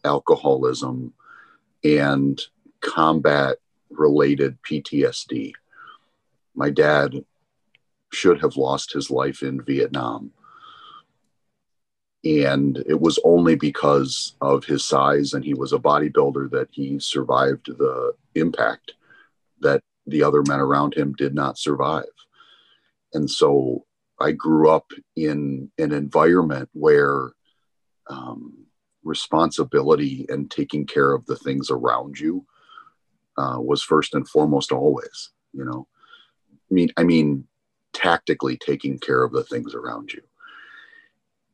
alcoholism 0.05 1.13
and 1.85 2.41
combat 2.81 3.59
related 3.91 4.59
PTSD. 4.63 5.53
My 6.55 6.71
dad 6.71 7.25
should 8.13 8.41
have 8.41 8.57
lost 8.57 8.93
his 8.93 9.11
life 9.11 9.43
in 9.43 9.63
Vietnam. 9.63 10.33
And 12.27 12.83
it 12.89 13.01
was 13.01 13.21
only 13.25 13.55
because 13.55 14.35
of 14.41 14.65
his 14.65 14.85
size 14.85 15.33
and 15.33 15.45
he 15.45 15.55
was 15.55 15.73
a 15.73 15.79
bodybuilder 15.79 16.51
that 16.51 16.69
he 16.73 16.99
survived 16.99 17.67
the 17.67 18.15
impact 18.35 18.95
that 19.61 19.81
the 20.07 20.23
other 20.23 20.43
men 20.43 20.59
around 20.59 20.95
him 20.95 21.13
did 21.13 21.35
not 21.35 21.59
survive. 21.59 22.05
And 23.15 23.31
so 23.31 23.85
I 24.21 24.33
grew 24.33 24.71
up 24.71 24.91
in 25.15 25.71
an 25.79 25.93
environment 25.93 26.69
where 26.73 27.31
um, 28.09 28.67
responsibility 29.05 30.27
and 30.29 30.51
taking 30.51 30.85
care 30.85 31.13
of 31.13 31.27
the 31.27 31.37
things 31.37 31.71
around 31.71 32.19
you 32.19 32.45
uh, 33.39 33.59
was 33.59 33.83
first 33.83 34.15
and 34.15 34.29
foremost 34.29 34.73
always, 34.73 35.31
you 35.53 35.65
know. 35.65 35.87
I 36.71 36.75
mean, 36.75 36.91
I 36.97 37.05
mean, 37.05 37.47
tactically 37.93 38.57
taking 38.57 38.99
care 38.99 39.23
of 39.23 39.33
the 39.33 39.45
things 39.45 39.75
around 39.75 40.13
you. 40.13 40.23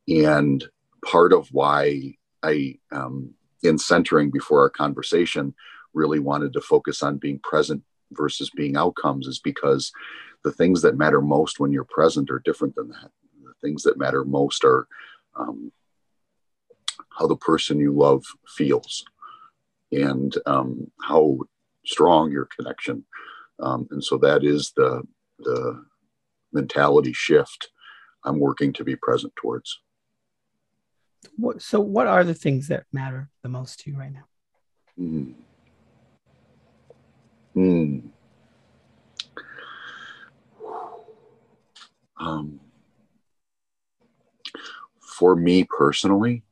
And 0.08 0.64
part 1.04 1.32
of 1.32 1.48
why 1.52 2.14
I, 2.42 2.78
um, 2.90 3.34
in 3.62 3.78
centering 3.78 4.30
before 4.30 4.60
our 4.60 4.70
conversation, 4.70 5.54
really 5.94 6.18
wanted 6.18 6.52
to 6.54 6.60
focus 6.60 7.02
on 7.02 7.18
being 7.18 7.38
present 7.38 7.82
versus 8.12 8.50
being 8.50 8.76
outcomes 8.76 9.26
is 9.26 9.38
because 9.38 9.92
the 10.44 10.52
things 10.52 10.82
that 10.82 10.96
matter 10.96 11.20
most 11.20 11.60
when 11.60 11.72
you're 11.72 11.84
present 11.84 12.30
are 12.30 12.42
different 12.44 12.74
than 12.74 12.88
that. 12.88 13.10
The 13.44 13.54
things 13.60 13.82
that 13.84 13.98
matter 13.98 14.24
most 14.24 14.64
are 14.64 14.86
um, 15.36 15.70
how 17.10 17.26
the 17.26 17.36
person 17.36 17.78
you 17.78 17.92
love 17.92 18.24
feels 18.48 19.04
and 19.92 20.34
um, 20.46 20.90
how 21.02 21.38
strong 21.84 22.30
your 22.30 22.48
connection. 22.56 23.04
Um, 23.60 23.86
and 23.90 24.02
so 24.02 24.18
that 24.18 24.44
is 24.44 24.72
the 24.76 25.02
the 25.38 25.84
mentality 26.52 27.12
shift 27.12 27.70
I'm 28.24 28.38
working 28.38 28.72
to 28.74 28.84
be 28.84 28.96
present 28.96 29.34
towards. 29.36 29.80
What, 31.36 31.62
so, 31.62 31.80
what 31.80 32.06
are 32.06 32.24
the 32.24 32.34
things 32.34 32.68
that 32.68 32.84
matter 32.92 33.30
the 33.42 33.48
most 33.48 33.80
to 33.80 33.90
you 33.90 33.96
right 33.96 34.12
now? 34.12 34.24
Mm. 34.98 35.34
Mm. 37.56 38.02
Um, 42.18 42.60
for 45.00 45.34
me 45.36 45.64
personally, 45.64 46.42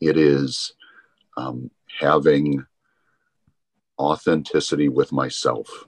it 0.00 0.16
is 0.16 0.72
um, 1.36 1.70
having 2.00 2.66
authenticity 3.98 4.88
with 4.88 5.12
myself 5.12 5.86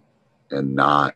and 0.51 0.75
not 0.75 1.15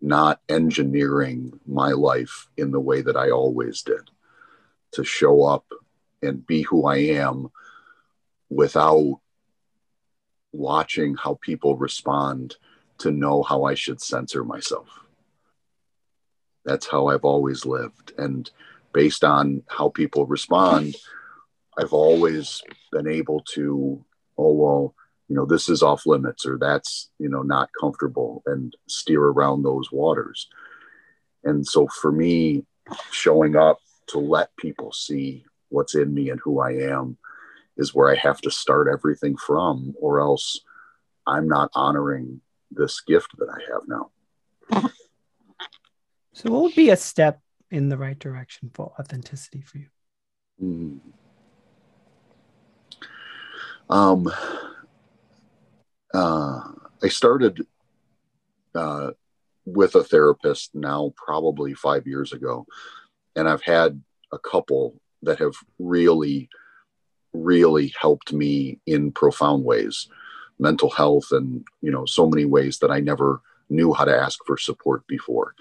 not 0.00 0.40
engineering 0.50 1.58
my 1.66 1.92
life 1.92 2.48
in 2.58 2.70
the 2.70 2.80
way 2.80 3.00
that 3.00 3.16
I 3.16 3.30
always 3.30 3.82
did 3.82 4.10
to 4.94 5.04
show 5.04 5.44
up 5.44 5.64
and 6.22 6.46
be 6.46 6.62
who 6.62 6.86
I 6.86 6.96
am 6.96 7.48
without 8.48 9.20
watching 10.52 11.16
how 11.16 11.38
people 11.40 11.76
respond 11.76 12.56
to 12.98 13.10
know 13.10 13.42
how 13.42 13.64
I 13.64 13.74
should 13.74 14.00
censor 14.00 14.44
myself. 14.44 14.88
That's 16.64 16.86
how 16.86 17.08
I've 17.08 17.24
always 17.24 17.66
lived. 17.66 18.12
And 18.16 18.50
based 18.92 19.24
on 19.24 19.62
how 19.68 19.88
people 19.90 20.26
respond, 20.26 20.96
I've 21.76 21.92
always 21.92 22.62
been 22.92 23.08
able 23.08 23.40
to, 23.54 24.04
oh, 24.38 24.52
well, 24.52 24.94
you 25.28 25.36
know, 25.36 25.44
this 25.44 25.68
is 25.68 25.82
off 25.82 26.06
limits 26.06 26.46
or 26.46 26.58
that's, 26.58 27.10
you 27.18 27.28
know, 27.28 27.42
not 27.42 27.70
comfortable 27.78 28.42
and 28.46 28.74
steer 28.88 29.22
around 29.22 29.62
those 29.62 29.90
waters. 29.90 30.48
And 31.42 31.66
so 31.66 31.88
for 31.88 32.12
me, 32.12 32.64
showing 33.10 33.56
up 33.56 33.78
to 34.08 34.18
let 34.18 34.56
people 34.56 34.92
see 34.92 35.44
what's 35.68 35.94
in 35.94 36.12
me 36.14 36.30
and 36.30 36.40
who 36.40 36.60
I 36.60 36.72
am 36.72 37.16
is 37.76 37.94
where 37.94 38.10
I 38.10 38.16
have 38.16 38.40
to 38.42 38.50
start 38.50 38.88
everything 38.92 39.36
from, 39.36 39.94
or 40.00 40.20
else 40.20 40.60
I'm 41.26 41.48
not 41.48 41.70
honoring 41.74 42.40
this 42.70 43.00
gift 43.00 43.36
that 43.38 43.48
I 43.48 43.72
have 43.72 43.82
now. 43.88 44.90
So, 46.36 46.50
what 46.50 46.62
would 46.62 46.74
be 46.74 46.90
a 46.90 46.96
step 46.96 47.40
in 47.70 47.88
the 47.88 47.96
right 47.96 48.18
direction 48.18 48.68
for 48.74 48.92
authenticity 48.98 49.60
for 49.60 49.78
you? 49.78 49.86
Mm. 50.60 50.98
Um, 53.88 54.32
uh, 56.12 56.60
I 57.02 57.08
started 57.08 57.64
uh, 58.74 59.12
with 59.64 59.94
a 59.94 60.02
therapist 60.02 60.74
now, 60.74 61.12
probably 61.16 61.74
five 61.74 62.06
years 62.06 62.32
ago, 62.32 62.66
and 63.36 63.48
I've 63.48 63.62
had 63.62 64.02
a 64.32 64.38
couple 64.38 65.00
that 65.22 65.38
have 65.38 65.54
really, 65.78 66.48
really 67.32 67.92
helped 68.00 68.32
me 68.32 68.80
in 68.86 69.12
profound 69.12 69.64
ways, 69.64 70.08
mental 70.58 70.90
health, 70.90 71.32
and 71.32 71.64
you 71.80 71.90
know, 71.90 72.04
so 72.04 72.28
many 72.28 72.44
ways 72.44 72.78
that 72.78 72.90
I 72.90 73.00
never 73.00 73.40
knew 73.70 73.92
how 73.92 74.04
to 74.04 74.16
ask 74.16 74.38
for 74.46 74.56
support 74.58 75.06
before. 75.06 75.54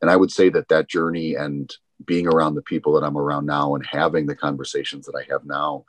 And 0.00 0.10
I 0.10 0.16
would 0.16 0.30
say 0.30 0.48
that 0.50 0.68
that 0.68 0.88
journey 0.88 1.34
and 1.34 1.72
being 2.04 2.26
around 2.26 2.54
the 2.54 2.62
people 2.62 2.92
that 2.92 3.04
I'm 3.04 3.16
around 3.16 3.46
now 3.46 3.74
and 3.74 3.84
having 3.86 4.26
the 4.26 4.36
conversations 4.36 5.06
that 5.06 5.16
I 5.16 5.30
have 5.32 5.44
now 5.44 5.84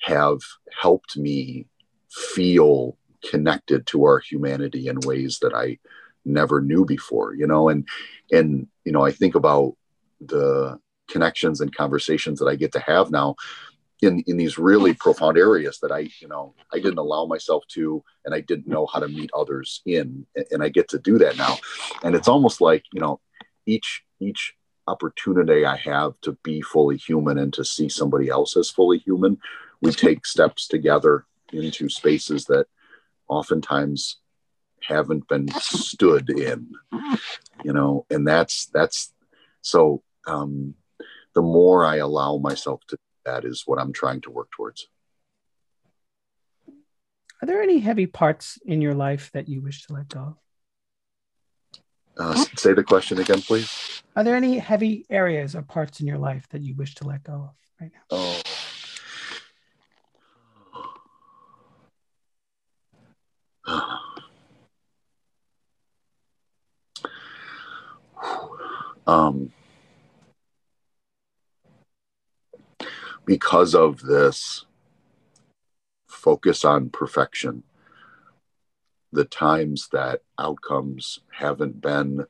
have 0.00 0.40
helped 0.80 1.16
me 1.16 1.66
feel 2.10 2.96
connected 3.28 3.86
to 3.88 4.04
our 4.04 4.18
humanity 4.20 4.88
in 4.88 4.98
ways 5.00 5.38
that 5.40 5.54
I 5.54 5.78
never 6.24 6.60
knew 6.60 6.84
before, 6.84 7.34
you 7.34 7.46
know, 7.46 7.68
and, 7.68 7.86
and, 8.30 8.66
you 8.84 8.92
know, 8.92 9.04
I 9.04 9.12
think 9.12 9.34
about 9.34 9.76
the 10.20 10.78
connections 11.08 11.60
and 11.60 11.74
conversations 11.74 12.38
that 12.38 12.46
I 12.46 12.54
get 12.54 12.72
to 12.72 12.80
have 12.80 13.10
now 13.10 13.36
in, 14.02 14.22
in 14.26 14.36
these 14.36 14.58
really 14.58 14.94
profound 14.94 15.38
areas 15.38 15.80
that 15.80 15.90
I, 15.90 16.10
you 16.20 16.28
know, 16.28 16.54
I 16.72 16.76
didn't 16.76 16.98
allow 16.98 17.26
myself 17.26 17.64
to, 17.68 18.04
and 18.24 18.34
I 18.34 18.40
didn't 18.40 18.68
know 18.68 18.86
how 18.86 19.00
to 19.00 19.08
meet 19.08 19.30
others 19.34 19.82
in, 19.86 20.26
and 20.50 20.62
I 20.62 20.68
get 20.68 20.88
to 20.90 20.98
do 20.98 21.18
that 21.18 21.36
now. 21.36 21.56
And 22.04 22.14
it's 22.14 22.28
almost 22.28 22.60
like, 22.60 22.84
you 22.92 23.00
know, 23.00 23.20
each, 23.66 24.02
each 24.20 24.54
opportunity 24.88 25.66
I 25.66 25.76
have 25.76 26.14
to 26.22 26.32
be 26.42 26.62
fully 26.62 26.96
human 26.96 27.38
and 27.38 27.52
to 27.54 27.64
see 27.64 27.88
somebody 27.88 28.28
else 28.28 28.56
as 28.56 28.70
fully 28.70 28.98
human 28.98 29.38
we 29.80 29.92
take 29.92 30.26
steps 30.26 30.66
together 30.66 31.26
into 31.52 31.88
spaces 31.88 32.46
that 32.46 32.66
oftentimes 33.28 34.16
haven't 34.82 35.28
been 35.28 35.48
stood 35.58 36.30
in 36.30 36.72
you 37.64 37.72
know 37.72 38.06
and 38.10 38.26
that's 38.26 38.66
that's 38.66 39.12
so 39.60 40.02
um 40.28 40.74
the 41.34 41.42
more 41.42 41.84
i 41.84 41.96
allow 41.96 42.38
myself 42.38 42.80
to 42.88 42.96
that 43.24 43.44
is 43.44 43.64
what 43.66 43.78
i'm 43.78 43.92
trying 43.92 44.20
to 44.20 44.30
work 44.30 44.50
towards. 44.50 44.88
Are 47.40 47.46
there 47.46 47.62
any 47.62 47.78
heavy 47.78 48.06
parts 48.06 48.58
in 48.66 48.82
your 48.82 48.94
life 48.94 49.30
that 49.32 49.48
you 49.48 49.60
wish 49.60 49.86
to 49.86 49.92
let 49.92 50.08
go 50.08 50.38
uh, 52.18 52.34
say 52.56 52.72
the 52.72 52.82
question 52.82 53.18
again 53.18 53.40
please. 53.40 54.02
Are 54.16 54.24
there 54.24 54.34
any 54.34 54.58
heavy 54.58 55.06
areas 55.08 55.54
or 55.54 55.62
parts 55.62 56.00
in 56.00 56.06
your 56.06 56.18
life 56.18 56.48
that 56.50 56.62
you 56.62 56.74
wish 56.74 56.96
to 56.96 57.06
let 57.06 57.22
go 57.22 57.32
of 57.32 57.54
right 57.80 57.92
now? 57.92 58.00
Oh. 58.10 58.42
Um, 69.06 69.52
because 73.28 73.74
of 73.74 74.00
this 74.00 74.64
focus 76.06 76.64
on 76.64 76.88
perfection, 76.88 77.62
the 79.12 79.26
times 79.26 79.90
that 79.92 80.22
outcomes 80.38 81.20
haven't 81.30 81.78
been 81.78 82.24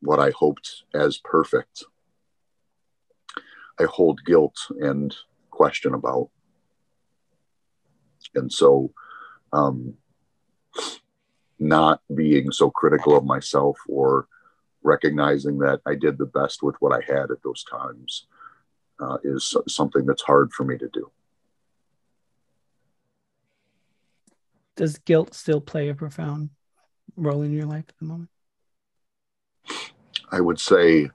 what 0.00 0.18
I 0.18 0.30
hoped 0.30 0.84
as 0.94 1.18
perfect, 1.18 1.84
I 3.78 3.84
hold 3.84 4.24
guilt 4.24 4.56
and 4.80 5.14
question 5.50 5.92
about. 5.92 6.30
And 8.34 8.50
so, 8.50 8.94
um, 9.52 9.92
not 11.58 12.00
being 12.14 12.50
so 12.50 12.70
critical 12.70 13.14
of 13.14 13.26
myself 13.26 13.76
or 13.86 14.26
recognizing 14.82 15.58
that 15.58 15.82
I 15.84 15.96
did 15.96 16.16
the 16.16 16.24
best 16.24 16.62
with 16.62 16.76
what 16.80 16.94
I 16.94 17.02
had 17.06 17.30
at 17.30 17.42
those 17.44 17.62
times 17.64 18.26
uh, 19.00 19.18
is 19.24 19.54
something 19.68 20.06
that's 20.06 20.22
hard 20.22 20.52
for 20.52 20.64
me 20.64 20.76
to 20.78 20.88
do. 20.88 21.10
Does 24.76 24.98
guilt 24.98 25.34
still 25.34 25.60
play 25.60 25.88
a 25.88 25.94
profound 25.94 26.50
role 27.16 27.42
in 27.42 27.52
your 27.52 27.66
life 27.66 27.84
at 27.88 27.98
the 27.98 28.04
moment? 28.04 28.30
I 30.30 30.40
would 30.40 30.60
say 30.60 31.10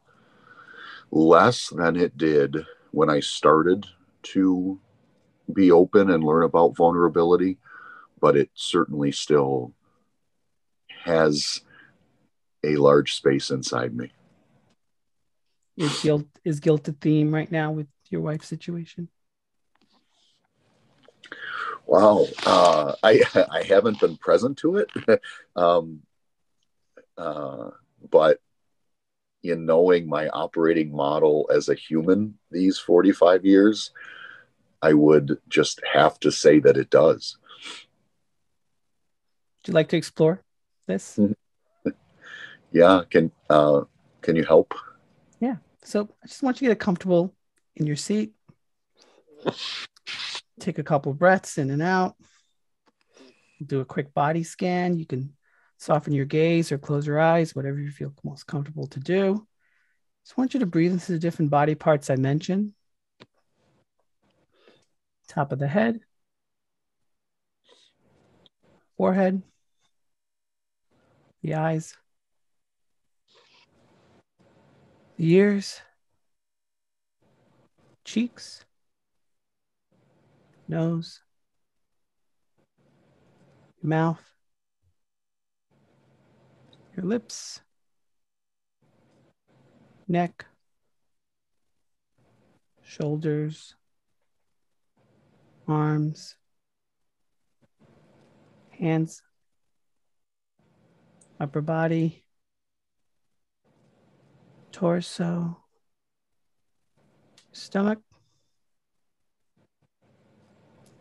less 1.11 1.69
than 1.69 1.95
it 1.95 2.17
did 2.17 2.57
when 2.91 3.09
I 3.09 3.19
started 3.19 3.85
to 4.23 4.79
be 5.51 5.71
open 5.71 6.09
and 6.09 6.23
learn 6.23 6.43
about 6.43 6.75
vulnerability, 6.75 7.57
but 8.19 8.35
it 8.35 8.49
certainly 8.53 9.11
still 9.11 9.73
has 11.03 11.61
a 12.63 12.75
large 12.77 13.13
space 13.13 13.49
inside 13.49 13.95
me. 13.95 14.11
Is 15.75 16.01
guilt 16.01 16.27
is 16.43 16.59
guilt 16.59 16.87
a 16.87 16.91
theme 16.91 17.33
right 17.33 17.51
now 17.51 17.71
with 17.71 17.87
your 18.09 18.21
wife's 18.21 18.47
situation? 18.47 19.09
Wow, 21.85 22.27
uh, 22.45 22.95
I 23.01 23.23
I 23.51 23.63
haven't 23.63 23.99
been 23.99 24.17
present 24.17 24.57
to 24.59 24.77
it, 24.77 24.91
um, 25.55 26.01
uh, 27.17 27.71
but 28.09 28.39
in 29.43 29.65
knowing 29.65 30.07
my 30.07 30.29
operating 30.29 30.95
model 30.95 31.49
as 31.53 31.67
a 31.67 31.75
human 31.75 32.35
these 32.49 32.79
45 32.79 33.45
years, 33.45 33.91
I 34.81 34.93
would 34.93 35.39
just 35.49 35.81
have 35.91 36.19
to 36.21 36.31
say 36.31 36.59
that 36.59 36.77
it 36.77 36.89
does. 36.89 37.37
Would 39.61 39.69
you 39.69 39.73
like 39.73 39.89
to 39.89 39.97
explore 39.97 40.41
this? 40.87 41.17
Mm-hmm. 41.17 41.33
Yeah. 42.71 43.03
Can 43.07 43.31
uh, 43.51 43.81
can 44.21 44.35
you 44.35 44.43
help? 44.43 44.73
Yeah. 45.43 45.57
So 45.83 46.07
I 46.23 46.27
just 46.27 46.41
want 46.41 46.61
you 46.61 46.69
to 46.69 46.73
get 46.73 46.79
comfortable 46.79 47.35
in 47.75 47.85
your 47.85 47.97
seat. 47.97 48.31
Take 50.61 50.77
a 50.77 50.83
couple 50.83 51.13
breaths 51.13 51.57
in 51.57 51.69
and 51.69 51.81
out. 51.81 52.15
Do 53.61 53.81
a 53.81 53.85
quick 53.85 54.13
body 54.13 54.43
scan. 54.43 54.97
You 54.97 55.05
can 55.05 55.33
soften 55.79 56.13
your 56.13 56.23
gaze 56.23 56.71
or 56.71 56.77
close 56.77 57.05
your 57.05 57.19
eyes, 57.19 57.53
whatever 57.53 57.77
you 57.77 57.91
feel 57.91 58.13
most 58.23 58.47
comfortable 58.47 58.87
to 58.87 59.01
do. 59.01 59.45
Just 60.23 60.37
want 60.37 60.53
you 60.53 60.61
to 60.61 60.65
breathe 60.65 60.93
into 60.93 61.11
the 61.11 61.19
different 61.19 61.51
body 61.51 61.75
parts 61.75 62.09
I 62.09 62.15
mentioned. 62.15 62.71
Top 65.27 65.51
of 65.51 65.59
the 65.59 65.67
head, 65.67 65.99
forehead, 68.95 69.41
the 71.41 71.55
eyes, 71.55 71.97
the 74.37 75.02
ears, 75.17 75.81
cheeks, 78.03 78.65
nose, 80.67 81.21
mouth, 83.81 84.21
your 86.95 87.05
lips, 87.05 87.61
neck, 90.07 90.45
shoulders, 92.83 93.75
arms, 95.67 96.35
hands, 98.79 99.21
upper 101.39 101.61
body, 101.61 102.22
torso, 104.73 105.55
stomach, 107.53 107.99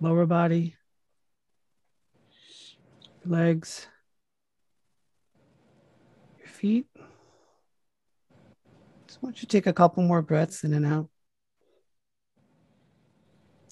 lower 0.01 0.27
body, 0.27 0.77
legs, 3.25 3.89
your 6.39 6.47
feet. 6.49 6.87
Just 9.07 9.23
want 9.23 9.37
you 9.37 9.41
to 9.41 9.47
take 9.47 9.67
a 9.67 9.73
couple 9.73 10.03
more 10.03 10.23
breaths 10.23 10.65
in 10.65 10.75
and 10.75 10.87
out. 10.87 11.09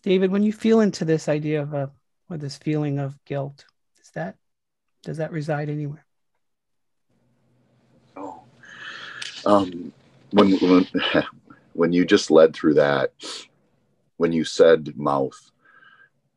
David, 0.03 0.33
when 0.33 0.43
you 0.43 0.53
feel 0.53 0.81
into 0.81 1.05
this 1.05 1.29
idea 1.29 1.63
of 1.63 1.75
a 1.75 1.91
or 2.31 2.39
this 2.39 2.57
feeling 2.57 2.99
of 2.99 3.23
guilt, 3.27 3.67
is 4.01 4.11
that 4.15 4.37
does 5.03 5.19
that 5.19 5.31
reside 5.31 5.69
anywhere? 5.69 6.07
Oh, 8.17 8.43
um, 9.45 9.93
when 10.31 10.53
when 10.59 10.87
when 11.73 11.93
you 11.93 12.05
just 12.05 12.31
led 12.31 12.55
through 12.55 12.75
that, 12.75 13.13
when 14.17 14.33
you 14.33 14.45
said 14.45 14.97
mouth, 14.97 15.39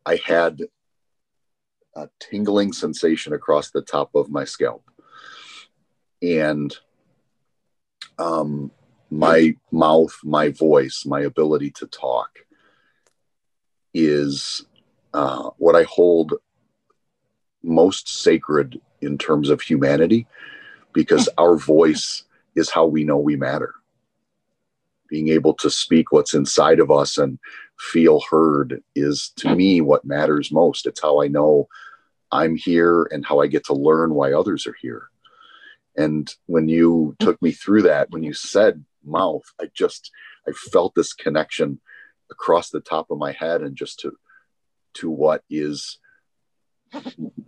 I 0.05 0.19
had 0.23 0.61
a 1.95 2.09
tingling 2.19 2.73
sensation 2.73 3.33
across 3.33 3.71
the 3.71 3.81
top 3.81 4.15
of 4.15 4.29
my 4.29 4.45
scalp, 4.45 4.83
and 6.21 6.75
um, 8.17 8.71
my 9.09 9.55
mouth, 9.71 10.17
my 10.23 10.49
voice, 10.49 11.05
my 11.05 11.21
ability 11.21 11.71
to 11.71 11.87
talk 11.87 12.39
is 13.93 14.65
uh, 15.13 15.51
what 15.57 15.75
I 15.75 15.83
hold 15.83 16.33
most 17.61 18.09
sacred 18.09 18.81
in 19.01 19.17
terms 19.17 19.49
of 19.49 19.61
humanity 19.61 20.27
because 20.93 21.29
our 21.37 21.55
voice 21.55 22.23
is 22.55 22.69
how 22.69 22.85
we 22.85 23.03
know 23.03 23.17
we 23.17 23.35
matter. 23.35 23.73
Being 25.09 25.29
able 25.29 25.53
to 25.55 25.69
speak 25.69 26.11
what's 26.11 26.33
inside 26.33 26.79
of 26.79 26.89
us 26.91 27.17
and 27.17 27.39
feel 27.77 28.21
heard 28.29 28.81
is 28.95 29.31
to 29.37 29.55
me 29.55 29.81
what 29.81 30.05
matters 30.05 30.51
most. 30.51 30.85
It's 30.85 31.01
how 31.01 31.21
I 31.21 31.27
know 31.27 31.67
I'm 32.31 32.55
here 32.55 33.03
and 33.11 33.25
how 33.25 33.39
I 33.39 33.47
get 33.47 33.65
to 33.65 33.73
learn 33.73 34.13
why 34.13 34.33
others 34.33 34.65
are 34.65 34.75
here. 34.81 35.09
And 35.95 36.33
when 36.47 36.67
you 36.67 37.15
took 37.19 37.39
me 37.41 37.51
through 37.51 37.83
that, 37.83 38.09
when 38.09 38.23
you 38.23 38.33
said 38.33 38.83
mouth, 39.03 39.43
I 39.61 39.69
just 39.73 40.11
I 40.47 40.51
felt 40.51 40.95
this 40.95 41.13
connection 41.13 41.79
across 42.31 42.69
the 42.69 42.79
top 42.79 43.11
of 43.11 43.19
my 43.19 43.31
head 43.31 43.61
and 43.61 43.75
just 43.75 43.99
to 43.99 44.13
to 44.95 45.09
what 45.09 45.43
is 45.49 45.99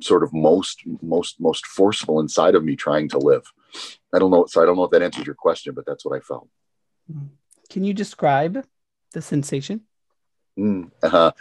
sort 0.01 0.23
of 0.23 0.33
most 0.33 0.81
most 1.01 1.39
most 1.39 1.65
forceful 1.65 2.19
inside 2.19 2.55
of 2.55 2.63
me 2.63 2.75
trying 2.75 3.09
to 3.09 3.17
live 3.17 3.43
i 4.13 4.19
don't 4.19 4.31
know 4.31 4.45
so 4.45 4.61
i 4.61 4.65
don't 4.65 4.75
know 4.75 4.83
if 4.83 4.91
that 4.91 5.01
answers 5.01 5.25
your 5.25 5.35
question 5.35 5.73
but 5.73 5.85
that's 5.85 6.05
what 6.05 6.15
i 6.15 6.19
felt. 6.19 6.47
Can 7.69 7.83
you 7.83 7.93
describe 7.93 8.65
the 9.13 9.21
sensation? 9.21 9.81
Mm, 10.57 10.91
uh, 11.03 11.31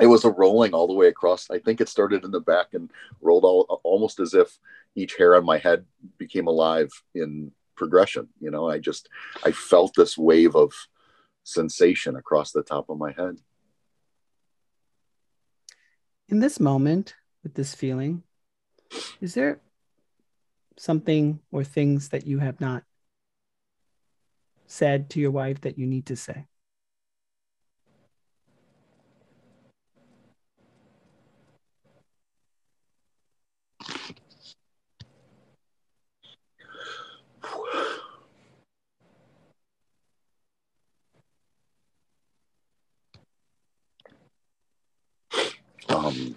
it 0.00 0.06
was 0.06 0.24
a 0.24 0.30
rolling 0.30 0.74
all 0.74 0.86
the 0.86 0.94
way 0.94 1.08
across. 1.08 1.50
I 1.50 1.58
think 1.58 1.80
it 1.80 1.88
started 1.88 2.24
in 2.24 2.30
the 2.30 2.40
back 2.40 2.74
and 2.74 2.90
rolled 3.20 3.44
all 3.44 3.80
almost 3.84 4.20
as 4.20 4.34
if 4.34 4.58
each 4.94 5.16
hair 5.16 5.34
on 5.36 5.44
my 5.44 5.58
head 5.58 5.84
became 6.18 6.46
alive 6.46 6.90
in 7.14 7.52
progression 7.76 8.28
you 8.40 8.50
know? 8.50 8.68
I 8.68 8.78
just 8.78 9.08
i 9.44 9.50
felt 9.50 9.94
this 9.96 10.16
wave 10.16 10.54
of 10.54 10.72
sensation 11.42 12.16
across 12.16 12.52
the 12.52 12.62
top 12.62 12.88
of 12.88 12.98
my 12.98 13.12
head. 13.12 13.36
In 16.28 16.38
this 16.38 16.58
moment 16.58 17.14
with 17.42 17.54
this 17.54 17.74
feeling, 17.74 18.22
is 19.20 19.34
there 19.34 19.60
something 20.76 21.40
or 21.52 21.64
things 21.64 22.08
that 22.10 22.26
you 22.26 22.38
have 22.38 22.60
not 22.60 22.84
said 24.66 25.10
to 25.10 25.20
your 25.20 25.30
wife 25.30 25.60
that 25.62 25.78
you 25.78 25.86
need 25.86 26.06
to 26.06 26.16
say? 26.16 26.46
um, 45.88 46.36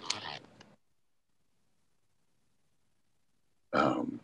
um, 3.72 4.20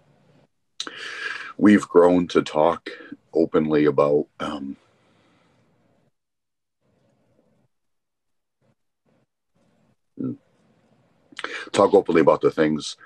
we've 1.64 1.88
grown 1.88 2.28
to 2.28 2.42
talk 2.42 2.90
openly 3.32 3.86
about 3.86 4.26
um, 4.38 4.76
talk 11.72 11.94
openly 11.94 12.20
about 12.20 12.42
the 12.42 12.50
things 12.50 12.98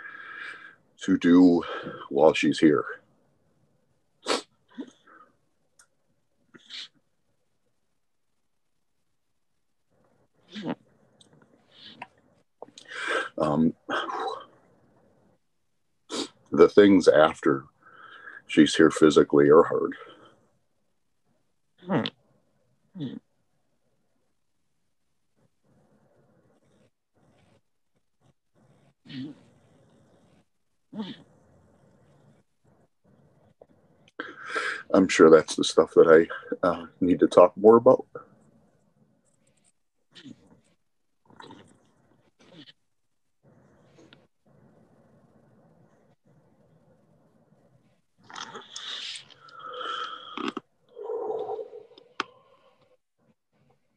to 1.00 1.16
do 1.16 1.62
while 2.08 2.34
she's 2.34 2.58
here. 2.58 2.84
Um, 13.40 13.72
the 16.50 16.68
things 16.68 17.06
after 17.06 17.66
she's 18.48 18.74
here 18.74 18.90
physically 18.90 19.48
or 19.48 19.62
hard. 19.64 19.94
Hmm. 21.86 22.02
I'm 34.92 35.08
sure 35.08 35.30
that's 35.30 35.54
the 35.54 35.64
stuff 35.64 35.92
that 35.94 36.28
I 36.62 36.66
uh, 36.66 36.86
need 37.00 37.20
to 37.20 37.28
talk 37.28 37.56
more 37.56 37.76
about. 37.76 38.06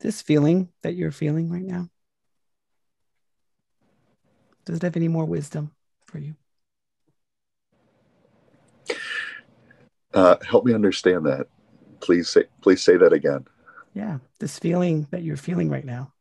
This 0.01 0.21
feeling 0.21 0.69
that 0.83 0.95
you're 0.95 1.11
feeling 1.11 1.49
right 1.49 1.63
now? 1.63 1.89
Does 4.65 4.77
it 4.77 4.83
have 4.83 4.95
any 4.95 5.07
more 5.07 5.25
wisdom 5.25 5.71
for 6.05 6.19
you? 6.19 6.35
Uh, 10.13 10.35
help 10.45 10.65
me 10.65 10.73
understand 10.73 11.25
that. 11.25 11.47
Please 11.99 12.29
say, 12.29 12.43
please 12.61 12.83
say 12.83 12.97
that 12.97 13.13
again. 13.13 13.45
Yeah, 13.93 14.19
this 14.39 14.59
feeling 14.59 15.07
that 15.11 15.23
you're 15.23 15.37
feeling 15.37 15.69
right 15.69 15.85
now, 15.85 16.13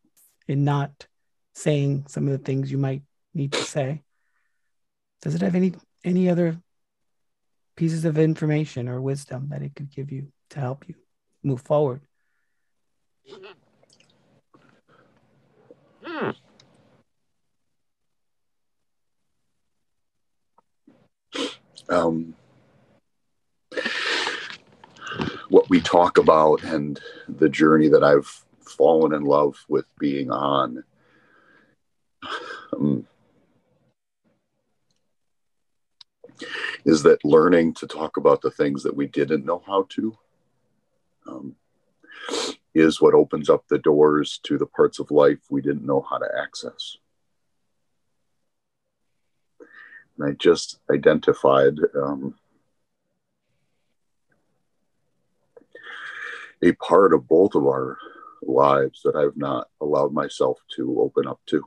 in 0.47 0.65
not 0.65 1.07
saying 1.55 2.05
some 2.09 2.27
of 2.27 2.33
the 2.33 2.45
things 2.45 2.71
you 2.71 2.79
might 2.79 3.03
need 3.35 3.53
to 3.53 3.65
say. 3.65 4.03
Does 5.23 5.35
it 5.35 5.43
have 5.43 5.55
any 5.55 5.75
any 6.05 6.31
other 6.31 6.59
pieces 7.81 8.05
of 8.05 8.19
information 8.19 8.91
or 8.91 9.01
wisdom 9.01 9.49
that 9.49 9.63
it 9.63 9.75
could 9.75 9.91
give 9.91 10.13
you 10.13 10.31
to 10.51 10.61
help 10.61 10.87
you 10.87 10.95
move 11.43 11.63
forward. 11.63 12.03
Um, 21.89 22.35
what 25.49 25.69
we 25.69 25.81
talk 25.81 26.19
about 26.19 26.63
and 26.63 27.01
the 27.29 27.49
journey 27.49 27.89
that 27.89 28.05
I've 28.05 28.45
fallen 28.61 29.13
in 29.13 29.25
love 29.25 29.57
with 29.69 29.87
being 29.99 30.31
on. 30.31 30.85
Um, 32.73 33.07
is 36.85 37.03
that 37.03 37.25
learning 37.25 37.75
to 37.75 37.87
talk 37.87 38.17
about 38.17 38.41
the 38.41 38.51
things 38.51 38.83
that 38.83 38.97
we 38.97 39.07
didn't 39.07 39.45
know 39.45 39.63
how 39.67 39.87
to 39.91 40.17
um, 41.27 41.57
is 42.75 43.01
what 43.01 43.15
opens 43.15 43.51
up 43.51 43.65
the 43.69 43.79
doors 43.79 44.41
to 44.45 44.57
the 44.57 44.67
parts 44.67 44.99
of 44.99 45.11
life 45.11 45.39
we 45.51 45.61
didn't 45.61 45.85
know 45.85 46.05
how 46.09 46.19
to 46.19 46.29
access. 46.41 46.97
And 50.21 50.29
I 50.29 50.35
just 50.35 50.81
identified 50.93 51.79
um, 51.97 52.35
a 56.63 56.73
part 56.73 57.15
of 57.15 57.27
both 57.27 57.55
of 57.55 57.65
our 57.65 57.97
lives 58.43 59.01
that 59.05 59.17
I've 59.17 59.37
not 59.37 59.69
allowed 59.81 60.13
myself 60.13 60.59
to 60.77 61.01
open 61.01 61.27
up 61.27 61.41
to. 61.47 61.65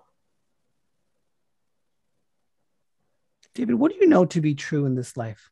David, 3.56 3.76
what 3.76 3.92
do 3.92 3.98
you 4.00 4.08
know 4.08 4.26
to 4.26 4.42
be 4.42 4.54
true 4.54 4.86
in 4.86 4.94
this 4.94 5.18
life? 5.18 5.50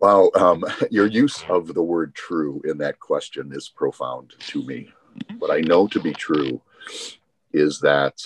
Wow, 0.00 0.30
um, 0.34 0.64
your 0.90 1.06
use 1.06 1.44
of 1.48 1.72
the 1.72 1.82
word 1.82 2.16
true 2.16 2.60
in 2.64 2.78
that 2.78 2.98
question 2.98 3.52
is 3.52 3.68
profound 3.68 4.32
to 4.40 4.64
me. 4.64 4.88
What 5.38 5.50
I 5.50 5.60
know 5.60 5.86
to 5.88 6.00
be 6.00 6.12
true 6.12 6.60
is 7.52 7.80
that 7.80 8.18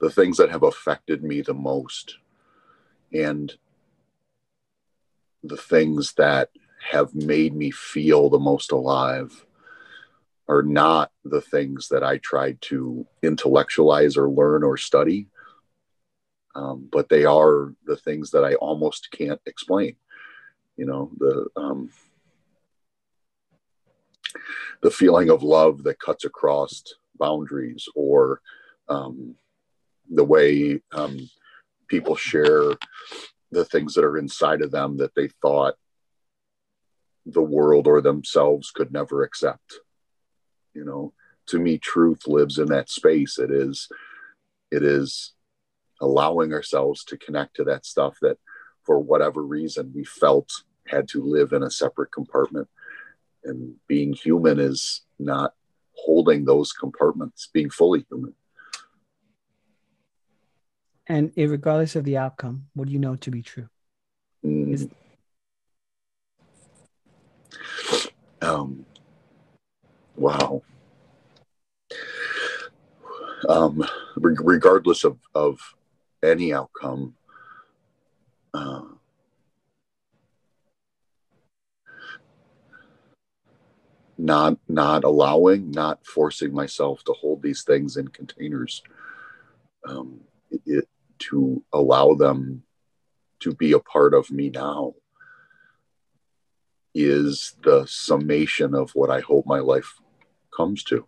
the 0.00 0.10
things 0.10 0.36
that 0.36 0.50
have 0.50 0.62
affected 0.62 1.22
me 1.22 1.40
the 1.40 1.54
most 1.54 2.18
and 3.12 3.54
the 5.42 5.56
things 5.56 6.14
that 6.14 6.50
have 6.90 7.14
made 7.14 7.54
me 7.54 7.70
feel 7.70 8.28
the 8.28 8.38
most 8.38 8.72
alive 8.72 9.44
are 10.48 10.62
not 10.62 11.10
the 11.24 11.40
things 11.40 11.88
that 11.88 12.02
I 12.02 12.18
tried 12.18 12.60
to 12.62 13.06
intellectualize 13.22 14.16
or 14.16 14.30
learn 14.30 14.62
or 14.64 14.76
study, 14.76 15.28
um, 16.54 16.88
but 16.90 17.08
they 17.08 17.24
are 17.24 17.74
the 17.84 17.96
things 17.96 18.30
that 18.30 18.44
I 18.44 18.54
almost 18.54 19.10
can't 19.10 19.40
explain. 19.46 19.96
You 20.76 20.86
know, 20.86 21.10
the 21.18 21.46
um, 21.56 21.90
the 24.82 24.90
feeling 24.90 25.30
of 25.30 25.42
love 25.42 25.82
that 25.84 26.00
cuts 26.00 26.24
across 26.24 26.82
boundaries, 27.18 27.86
or 27.94 28.40
um, 28.88 29.34
the 30.10 30.24
way 30.24 30.80
um, 30.92 31.28
people 31.88 32.16
share 32.16 32.62
the 33.50 33.64
things 33.64 33.94
that 33.94 34.04
are 34.04 34.18
inside 34.18 34.62
of 34.62 34.70
them 34.70 34.96
that 34.98 35.14
they 35.14 35.28
thought 35.40 35.74
the 37.26 37.42
world 37.42 37.86
or 37.86 38.00
themselves 38.00 38.70
could 38.70 38.92
never 38.92 39.22
accept. 39.22 39.80
You 40.74 40.84
know 40.84 41.12
to 41.48 41.58
me 41.58 41.78
truth 41.78 42.26
lives 42.26 42.58
in 42.58 42.66
that 42.66 42.88
space. 42.88 43.38
It 43.38 43.50
is 43.50 43.88
it 44.70 44.82
is 44.82 45.32
allowing 46.00 46.52
ourselves 46.52 47.04
to 47.04 47.16
connect 47.16 47.56
to 47.56 47.64
that 47.64 47.84
stuff 47.84 48.16
that 48.22 48.38
for 48.84 48.98
whatever 48.98 49.42
reason 49.42 49.92
we 49.94 50.04
felt 50.04 50.50
had 50.86 51.08
to 51.08 51.22
live 51.22 51.52
in 51.52 51.62
a 51.62 51.70
separate 51.70 52.12
compartment 52.12 52.68
and 53.44 53.74
being 53.86 54.12
human 54.12 54.58
is 54.58 55.02
not 55.18 55.54
holding 55.92 56.44
those 56.44 56.72
compartments 56.72 57.48
being 57.52 57.70
fully 57.70 58.04
human 58.10 58.34
and 61.06 61.32
regardless 61.36 61.96
of 61.96 62.04
the 62.04 62.16
outcome 62.16 62.66
what 62.74 62.86
do 62.86 62.92
you 62.92 62.98
know 62.98 63.16
to 63.16 63.30
be 63.30 63.42
true 63.42 63.68
mm. 64.44 64.72
is, 64.72 64.88
um, 68.40 68.84
wow. 70.16 70.62
Um, 73.48 73.84
re- 74.16 74.36
regardless 74.40 75.04
of, 75.04 75.18
of 75.34 75.58
any 76.22 76.52
outcome, 76.52 77.14
uh, 78.52 78.82
not 84.18 84.58
not 84.68 85.04
allowing, 85.04 85.70
not 85.70 86.04
forcing 86.04 86.52
myself 86.52 87.04
to 87.04 87.12
hold 87.12 87.40
these 87.40 87.62
things 87.62 87.96
in 87.96 88.08
containers, 88.08 88.82
um, 89.88 90.20
it, 90.50 90.60
it, 90.66 90.88
to 91.18 91.62
allow 91.72 92.14
them 92.14 92.64
to 93.40 93.54
be 93.54 93.72
a 93.72 93.78
part 93.78 94.14
of 94.14 94.30
me 94.30 94.50
now 94.50 94.94
is 96.94 97.54
the 97.62 97.86
summation 97.86 98.74
of 98.74 98.90
what 98.90 99.10
I 99.10 99.20
hope 99.20 99.46
my 99.46 99.60
life 99.60 99.94
comes 100.54 100.82
to. 100.84 101.06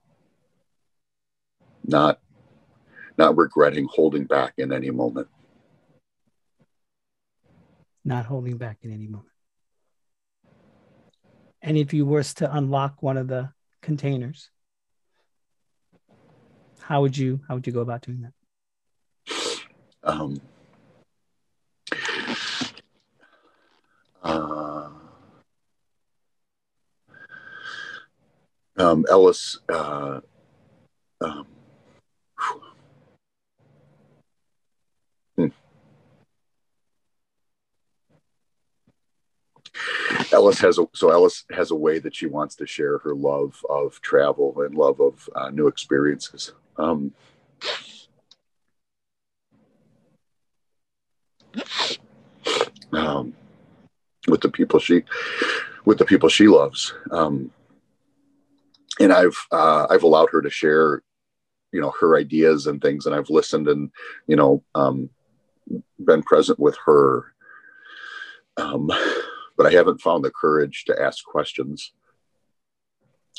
Not 1.84 2.20
not 3.18 3.36
regretting 3.36 3.88
holding 3.90 4.24
back 4.24 4.54
in 4.56 4.72
any 4.72 4.90
moment. 4.90 5.28
Not 8.04 8.24
holding 8.24 8.56
back 8.56 8.78
in 8.82 8.92
any 8.92 9.08
moment. 9.08 9.28
And 11.62 11.76
if 11.76 11.92
you 11.92 12.06
were 12.06 12.22
to 12.22 12.56
unlock 12.56 13.02
one 13.02 13.16
of 13.16 13.28
the 13.28 13.52
containers, 13.82 14.50
how 16.80 17.02
would 17.02 17.16
you 17.16 17.40
how 17.46 17.54
would 17.54 17.66
you 17.66 17.72
go 17.72 17.80
about 17.80 18.02
doing 18.02 18.22
that? 18.22 18.32
Um, 20.02 20.40
uh, 24.22 24.88
um, 28.78 29.04
Ellis 29.10 29.58
uh, 29.68 30.20
um, 31.20 31.46
Ellis 40.32 40.60
has 40.60 40.78
a 40.78 40.86
so 40.94 41.10
Ellis 41.10 41.44
has 41.50 41.70
a 41.70 41.76
way 41.76 41.98
that 41.98 42.14
she 42.14 42.26
wants 42.26 42.54
to 42.56 42.66
share 42.66 42.98
her 42.98 43.14
love 43.14 43.64
of 43.68 44.00
travel 44.00 44.62
and 44.62 44.74
love 44.74 45.00
of 45.00 45.28
uh, 45.34 45.50
new 45.50 45.66
experiences. 45.66 46.52
Um, 46.76 47.12
um, 52.92 53.34
with 54.28 54.40
the 54.40 54.50
people 54.50 54.78
she 54.78 55.04
with 55.84 55.98
the 55.98 56.04
people 56.04 56.28
she 56.28 56.48
loves. 56.48 56.94
Um, 57.10 57.50
and 58.98 59.12
I've 59.12 59.36
uh, 59.50 59.86
I've 59.88 60.02
allowed 60.02 60.28
her 60.32 60.42
to 60.42 60.50
share, 60.50 61.02
you 61.72 61.80
know, 61.80 61.92
her 62.00 62.16
ideas 62.16 62.66
and 62.66 62.80
things, 62.80 63.06
and 63.06 63.14
I've 63.14 63.30
listened 63.30 63.68
and 63.68 63.90
you 64.26 64.36
know 64.36 64.62
um, 64.74 65.10
been 65.98 66.22
present 66.22 66.58
with 66.58 66.76
her. 66.84 67.32
Um, 68.56 68.90
but 69.60 69.70
I 69.70 69.76
haven't 69.76 70.00
found 70.00 70.24
the 70.24 70.30
courage 70.30 70.84
to 70.86 70.98
ask 70.98 71.22
questions 71.22 71.92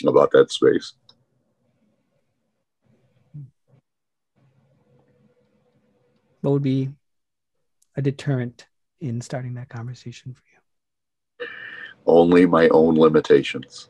about 0.05 0.29
that 0.33 0.51
space. 0.51 0.93
What 6.41 6.51
would 6.51 6.61
be 6.61 6.89
a 7.97 8.03
deterrent 8.03 8.67
in 8.99 9.19
starting 9.21 9.55
that 9.55 9.69
conversation 9.69 10.35
for 10.35 10.43
you? 11.41 11.47
Only 12.05 12.45
my 12.45 12.67
own 12.67 12.99
limitations. 12.99 13.89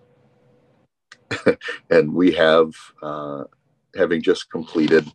and 1.90 2.14
we 2.14 2.32
have, 2.32 2.72
uh, 3.04 3.44
having 3.94 4.22
just 4.22 4.50
completed 4.50 5.06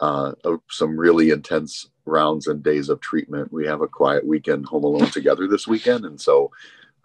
uh, 0.00 0.32
some 0.70 0.98
really 0.98 1.30
intense 1.30 1.88
rounds 2.04 2.46
and 2.46 2.62
days 2.62 2.88
of 2.88 3.00
treatment, 3.00 3.52
we 3.52 3.66
have 3.66 3.80
a 3.80 3.88
quiet 3.88 4.26
weekend 4.26 4.66
home 4.66 4.84
alone 4.84 5.10
together 5.10 5.48
this 5.48 5.66
weekend, 5.66 6.04
and 6.04 6.20
so 6.20 6.50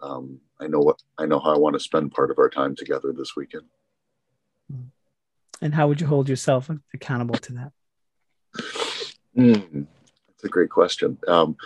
um, 0.00 0.40
I 0.60 0.66
know 0.66 0.80
what 0.80 1.02
I 1.18 1.26
know 1.26 1.38
how 1.38 1.54
I 1.54 1.58
want 1.58 1.74
to 1.74 1.80
spend 1.80 2.12
part 2.12 2.30
of 2.30 2.38
our 2.38 2.50
time 2.50 2.76
together 2.76 3.12
this 3.12 3.34
weekend. 3.36 3.64
And 5.60 5.74
how 5.74 5.88
would 5.88 6.00
you 6.00 6.06
hold 6.06 6.28
yourself 6.28 6.70
accountable 6.92 7.36
to 7.36 7.52
that? 7.52 7.72
Mm, 9.36 9.86
that's 10.26 10.44
a 10.44 10.48
great 10.48 10.70
question. 10.70 11.18
Um, 11.28 11.56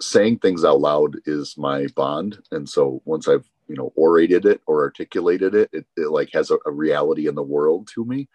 saying 0.00 0.38
things 0.38 0.64
out 0.64 0.80
loud 0.80 1.16
is 1.26 1.56
my 1.58 1.86
bond, 1.96 2.38
and 2.52 2.68
so 2.68 3.02
once 3.04 3.28
I've 3.28 3.48
you 3.68 3.76
know 3.76 3.92
orated 3.96 4.46
it 4.46 4.60
or 4.66 4.82
articulated 4.82 5.54
it 5.54 5.68
it, 5.72 5.86
it 5.96 6.10
like 6.10 6.30
has 6.32 6.50
a, 6.50 6.58
a, 6.66 6.70
reality 6.70 7.28
in 7.28 7.34
the 7.34 7.42
world 7.42 7.88
to 7.94 8.04
me 8.04 8.28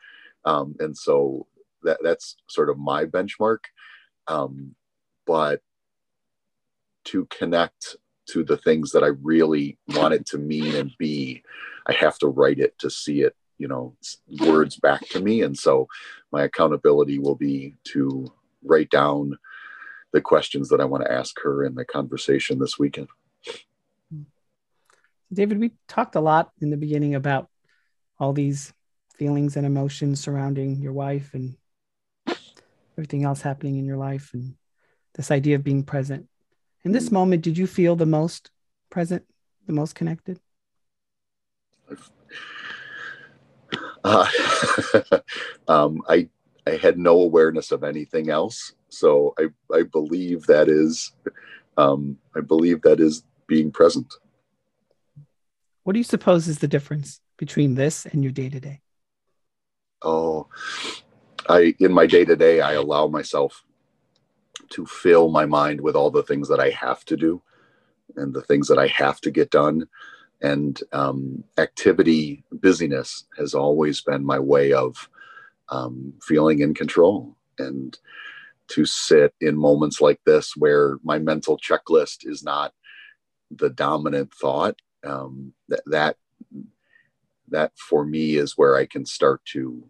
um, 0.46 0.76
and 0.80 0.96
so 0.96 1.48
that 1.84 2.00
that's 2.04 2.38
sort 2.48 2.70
of 2.70 2.78
my 2.78 3.06
benchmark. 3.06 3.60
Um, 4.28 4.76
but 5.26 5.62
to 7.06 7.26
connect 7.26 7.98
to 8.26 8.42
the 8.42 8.56
things 8.56 8.92
that 8.92 9.04
i 9.04 9.08
really 9.22 9.78
want 9.90 10.14
it 10.14 10.26
to 10.26 10.38
mean 10.38 10.74
and 10.76 10.94
be 10.98 11.44
i 11.88 11.92
have 11.92 12.18
to 12.18 12.28
write 12.28 12.58
it 12.58 12.74
to 12.80 12.90
see 12.90 13.22
it 13.22 13.36
you 13.64 13.70
know 13.70 13.96
words 14.42 14.76
back 14.78 15.08
to 15.10 15.22
me. 15.22 15.42
And 15.42 15.58
so 15.58 15.88
my 16.34 16.44
accountability 16.44 17.18
will 17.18 17.36
be 17.36 17.76
to 17.86 18.32
write 18.64 18.90
down 18.90 19.38
the 20.12 20.20
questions 20.20 20.68
that 20.70 20.82
i 20.82 20.86
want 20.86 21.06
to 21.06 21.12
ask 21.12 21.40
her 21.42 21.64
in 21.64 21.74
the 21.76 21.86
conversation 21.86 22.60
this 22.60 22.78
weekend. 22.78 23.08
David, 25.32 25.60
we 25.60 25.72
talked 25.88 26.16
a 26.16 26.22
lot 26.22 26.52
in 26.62 26.70
the 26.70 26.78
beginning 26.78 27.16
about 27.16 27.50
all 28.20 28.34
these 28.34 28.74
feelings 29.16 29.56
and 29.56 29.66
emotions 29.66 30.20
surrounding 30.20 30.82
your 30.82 30.94
wife 30.94 31.34
and 31.34 31.56
everything 32.98 33.24
else 33.24 33.42
happening 33.42 33.78
in 33.78 33.86
your 33.86 33.98
life 33.98 34.32
and 34.34 34.56
this 35.16 35.32
idea 35.32 35.56
of 35.56 35.64
being 35.64 35.84
present. 35.84 36.28
In 36.84 36.92
this 36.92 37.12
moment, 37.12 37.44
did 37.44 37.58
you 37.58 37.68
feel 37.68 37.96
the 37.96 38.06
most 38.06 38.52
present, 38.90 39.26
the 39.66 39.74
most 39.74 39.96
connected? 39.96 40.40
Uh, 44.04 44.28
um, 45.68 46.02
I 46.08 46.30
I 46.66 46.72
had 46.78 46.98
no 46.98 47.20
awareness 47.22 47.72
of 47.72 47.84
anything 47.84 48.30
else, 48.30 48.74
so 48.90 49.34
I 49.40 49.48
I 49.74 49.84
believe 49.84 50.46
that 50.48 50.68
is 50.68 51.14
um, 51.78 52.18
I 52.36 52.42
believe 52.42 52.82
that 52.82 53.00
is 53.00 53.24
being 53.48 53.72
present. 53.72 54.14
What 55.84 55.94
do 55.94 56.00
you 56.00 56.04
suppose 56.04 56.48
is 56.48 56.60
the 56.60 56.68
difference 56.68 57.20
between 57.38 57.76
this 57.76 58.06
and 58.06 58.24
your 58.24 58.32
day 58.32 58.50
to 58.50 58.60
day? 58.60 58.82
Oh, 60.02 60.48
I 61.50 61.76
in 61.80 61.92
my 61.92 62.06
day 62.06 62.26
to 62.26 62.36
day, 62.36 62.62
I 62.62 62.74
allow 62.74 63.08
myself 63.08 63.64
to 64.70 64.86
fill 64.86 65.30
my 65.30 65.46
mind 65.46 65.82
with 65.82 65.96
all 65.96 66.12
the 66.12 66.24
things 66.24 66.48
that 66.50 66.60
I 66.60 66.70
have 66.72 67.06
to 67.06 67.18
do 67.18 67.42
and 68.16 68.34
the 68.34 68.42
things 68.42 68.68
that 68.68 68.80
I 68.80 68.88
have 68.88 69.22
to 69.22 69.32
get 69.32 69.52
done. 69.52 69.88
And 70.42 70.80
um, 70.92 71.44
activity, 71.58 72.44
busyness 72.52 73.26
has 73.38 73.54
always 73.54 74.02
been 74.02 74.26
my 74.26 74.40
way 74.40 74.74
of 74.74 75.10
um, 75.70 76.14
feeling 76.22 76.60
in 76.60 76.74
control 76.74 77.36
and 77.58 77.98
to 78.70 78.86
sit 78.86 79.34
in 79.42 79.56
moments 79.56 80.02
like 80.02 80.20
this 80.26 80.56
where 80.56 80.98
my 81.04 81.20
mental 81.20 81.58
checklist 81.58 82.20
is 82.24 82.44
not 82.44 82.74
the 83.52 83.70
dominant 83.70 84.34
thought 84.34 84.76
um, 85.06 85.54
that 85.68 85.82
that 85.86 86.18
that 87.50 87.72
for 87.78 88.06
me 88.06 88.36
is 88.36 88.58
where 88.58 88.76
I 88.76 88.86
can 88.86 89.06
start 89.06 89.44
to 89.54 89.88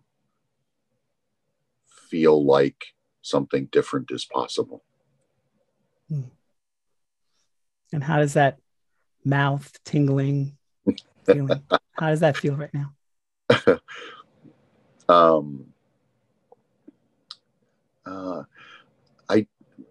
feel 2.14 2.46
like 2.46 2.94
something 3.24 3.68
different 3.72 4.12
is 4.12 4.24
possible. 4.24 4.84
Hmm. 6.08 6.30
And 7.92 8.04
how 8.04 8.18
does 8.18 8.34
that 8.34 8.60
mouth 9.26 9.72
tingling 9.84 10.56
feeling? 11.26 11.64
how 11.94 12.10
does 12.10 12.20
that 12.20 12.38
feel 12.38 12.56
right 12.56 12.70
now? 12.72 12.94
um, 15.10 15.66
uh, 18.06 18.44
I, 19.28 19.48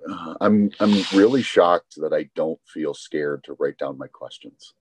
uh, 0.09 0.35
I'm, 0.41 0.71
I'm 0.79 1.03
really 1.13 1.43
shocked 1.43 1.97
that 1.97 2.13
I 2.13 2.31
don't 2.37 2.61
feel 2.73 2.95
scared 2.95 3.43
to 3.45 3.57
write 3.59 3.79
down 3.79 3.99
my 3.99 4.07
questions. 4.07 4.75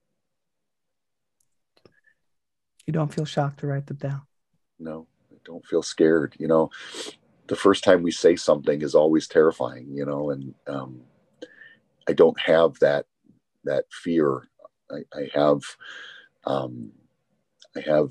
You 2.86 2.92
don't 2.92 3.12
feel 3.12 3.24
shocked 3.24 3.58
to 3.60 3.66
write 3.66 3.88
them 3.88 3.96
down. 3.96 4.22
No, 4.78 5.08
I 5.32 5.38
don't 5.44 5.66
feel 5.66 5.82
scared. 5.82 6.36
You 6.38 6.46
know, 6.46 6.70
the 7.48 7.56
first 7.56 7.84
time 7.84 8.02
we 8.02 8.10
say 8.10 8.36
something 8.36 8.82
is 8.82 8.94
always 8.94 9.26
terrifying. 9.26 9.88
You 9.90 10.06
know, 10.06 10.30
and 10.30 10.54
um, 10.66 11.00
I 12.08 12.12
don't 12.12 12.38
have 12.40 12.78
that 12.80 13.06
that 13.64 13.84
fear. 13.90 14.48
I, 14.90 15.00
I 15.14 15.28
have 15.34 15.62
um, 16.44 16.92
I 17.76 17.80
have 17.80 18.10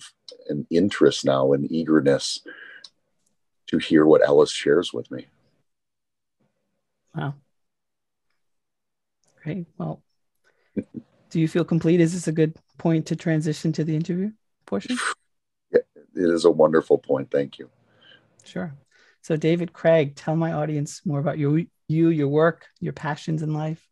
an 0.49 0.65
interest 0.69 1.25
now, 1.25 1.53
an 1.53 1.67
eagerness 1.69 2.41
to 3.67 3.77
hear 3.77 4.05
what 4.05 4.25
Ellis 4.25 4.51
shares 4.51 4.91
with 4.93 5.09
me. 5.11 5.27
Wow. 7.15 7.35
Great. 9.43 9.65
Well, 9.77 10.01
do 11.29 11.39
you 11.39 11.47
feel 11.47 11.65
complete? 11.65 11.99
Is 11.99 12.13
this 12.13 12.27
a 12.27 12.31
good 12.31 12.55
point 12.77 13.05
to 13.07 13.15
transition 13.15 13.71
to 13.73 13.83
the 13.83 13.95
interview? 13.95 14.31
portion? 14.71 14.97
It 15.71 15.85
is 16.15 16.45
a 16.45 16.51
wonderful 16.51 16.97
point. 16.97 17.29
Thank 17.29 17.59
you. 17.59 17.69
Sure. 18.43 18.73
So, 19.21 19.35
David 19.35 19.73
Craig, 19.73 20.15
tell 20.15 20.35
my 20.35 20.53
audience 20.53 21.05
more 21.05 21.19
about 21.19 21.37
you, 21.37 21.67
you, 21.87 22.09
your 22.09 22.27
work, 22.27 22.67
your 22.79 22.93
passions 22.93 23.43
in 23.43 23.53
life. 23.53 23.87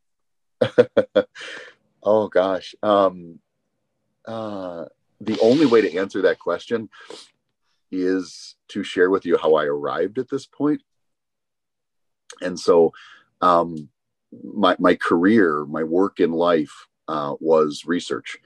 oh 2.03 2.27
gosh, 2.27 2.75
um, 2.81 3.39
uh, 4.25 4.85
the 5.21 5.39
only 5.39 5.65
way 5.65 5.81
to 5.81 5.97
answer 5.97 6.23
that 6.23 6.39
question 6.39 6.89
is 7.91 8.55
to 8.69 8.83
share 8.83 9.09
with 9.09 9.25
you 9.25 9.37
how 9.37 9.55
I 9.55 9.65
arrived 9.65 10.17
at 10.17 10.29
this 10.29 10.45
point. 10.45 10.81
And 12.41 12.59
so, 12.59 12.93
um, 13.41 13.89
my 14.43 14.75
my 14.79 14.95
career, 14.95 15.65
my 15.65 15.83
work 15.83 16.19
in 16.19 16.31
life 16.31 16.87
uh, 17.07 17.35
was 17.39 17.83
research. 17.85 18.37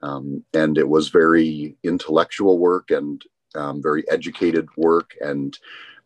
Um, 0.00 0.44
and 0.54 0.78
it 0.78 0.88
was 0.88 1.08
very 1.08 1.76
intellectual 1.82 2.58
work 2.58 2.90
and 2.90 3.20
um, 3.54 3.82
very 3.82 4.08
educated 4.08 4.68
work. 4.76 5.16
And 5.20 5.58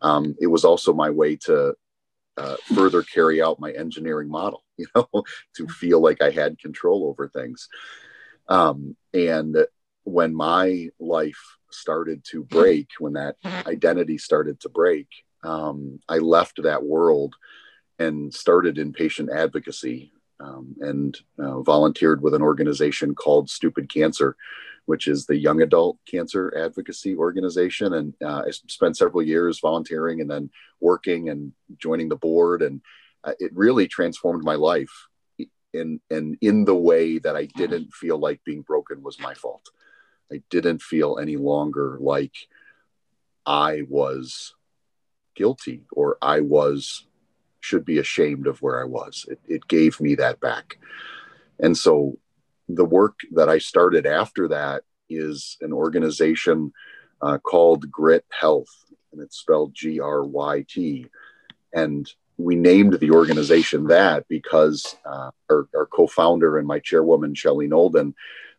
um, 0.02 0.36
it 0.40 0.48
was 0.48 0.64
also 0.64 0.92
my 0.92 1.10
way 1.10 1.36
to 1.36 1.74
uh, 2.36 2.56
further 2.74 3.02
carry 3.02 3.42
out 3.42 3.60
my 3.60 3.72
engineering 3.72 4.28
model, 4.28 4.64
you 4.76 4.86
know, 4.94 5.08
to 5.56 5.66
feel 5.68 6.00
like 6.00 6.20
I 6.20 6.30
had 6.30 6.58
control 6.58 7.06
over 7.06 7.28
things. 7.28 7.68
Um, 8.48 8.96
and 9.14 9.56
when 10.04 10.34
my 10.34 10.88
life 10.98 11.40
started 11.70 12.24
to 12.30 12.44
break, 12.44 12.88
when 12.98 13.14
that 13.14 13.36
identity 13.66 14.18
started 14.18 14.60
to 14.60 14.68
break, 14.68 15.06
um, 15.44 16.00
I 16.08 16.18
left 16.18 16.62
that 16.62 16.82
world 16.82 17.34
and 17.98 18.32
started 18.32 18.78
in 18.78 18.92
patient 18.92 19.30
advocacy 19.32 20.12
um, 20.40 20.74
and 20.80 21.18
uh, 21.38 21.60
volunteered 21.60 22.22
with 22.22 22.34
an 22.34 22.42
organization 22.42 23.14
called 23.14 23.48
Stupid 23.48 23.92
Cancer, 23.92 24.36
which 24.86 25.08
is 25.08 25.26
the 25.26 25.36
young 25.36 25.62
adult 25.62 25.98
cancer 26.06 26.52
advocacy 26.56 27.16
organization. 27.16 27.94
And 27.94 28.14
uh, 28.24 28.42
I 28.46 28.50
spent 28.50 28.96
several 28.96 29.22
years 29.22 29.60
volunteering 29.60 30.20
and 30.20 30.30
then 30.30 30.50
working 30.80 31.28
and 31.28 31.52
joining 31.78 32.08
the 32.08 32.16
board. 32.16 32.62
And 32.62 32.80
uh, 33.24 33.32
it 33.38 33.54
really 33.54 33.86
transformed 33.86 34.44
my 34.44 34.56
life 34.56 35.08
in, 35.72 36.00
in, 36.10 36.36
in 36.40 36.64
the 36.64 36.74
way 36.74 37.18
that 37.18 37.36
I 37.36 37.46
didn't 37.46 37.94
feel 37.94 38.18
like 38.18 38.44
being 38.44 38.62
broken 38.62 39.02
was 39.02 39.20
my 39.20 39.34
fault. 39.34 39.70
I 40.32 40.42
didn't 40.50 40.82
feel 40.82 41.18
any 41.18 41.36
longer 41.36 41.98
like 42.00 42.34
I 43.46 43.82
was 43.88 44.54
guilty 45.34 45.84
or 45.92 46.18
I 46.20 46.40
was 46.40 47.06
should 47.60 47.84
be 47.84 47.98
ashamed 47.98 48.46
of 48.46 48.60
where 48.60 48.80
I 48.80 48.84
was. 48.84 49.24
It, 49.28 49.40
it 49.46 49.68
gave 49.68 50.00
me 50.00 50.16
that 50.16 50.40
back. 50.40 50.78
And 51.60 51.78
so 51.78 52.18
the 52.68 52.84
work 52.84 53.18
that 53.32 53.48
I 53.48 53.58
started 53.58 54.06
after 54.06 54.48
that 54.48 54.82
is 55.10 55.56
an 55.60 55.72
organization 55.72 56.72
uh, 57.20 57.38
called 57.38 57.90
GRYT 57.90 58.24
Health, 58.30 58.70
and 59.12 59.20
it's 59.20 59.38
spelled 59.38 59.74
G 59.74 60.00
R 60.00 60.24
Y 60.24 60.64
T. 60.68 61.06
And 61.74 62.10
we 62.38 62.56
named 62.56 62.94
the 62.94 63.10
organization 63.10 63.86
that 63.86 64.26
because 64.28 64.96
uh, 65.04 65.30
our, 65.50 65.68
our, 65.76 65.86
co-founder 65.86 66.58
and 66.58 66.66
my 66.66 66.78
chairwoman 66.80 67.34
Shelley 67.34 67.68
Nolden, 67.68 68.14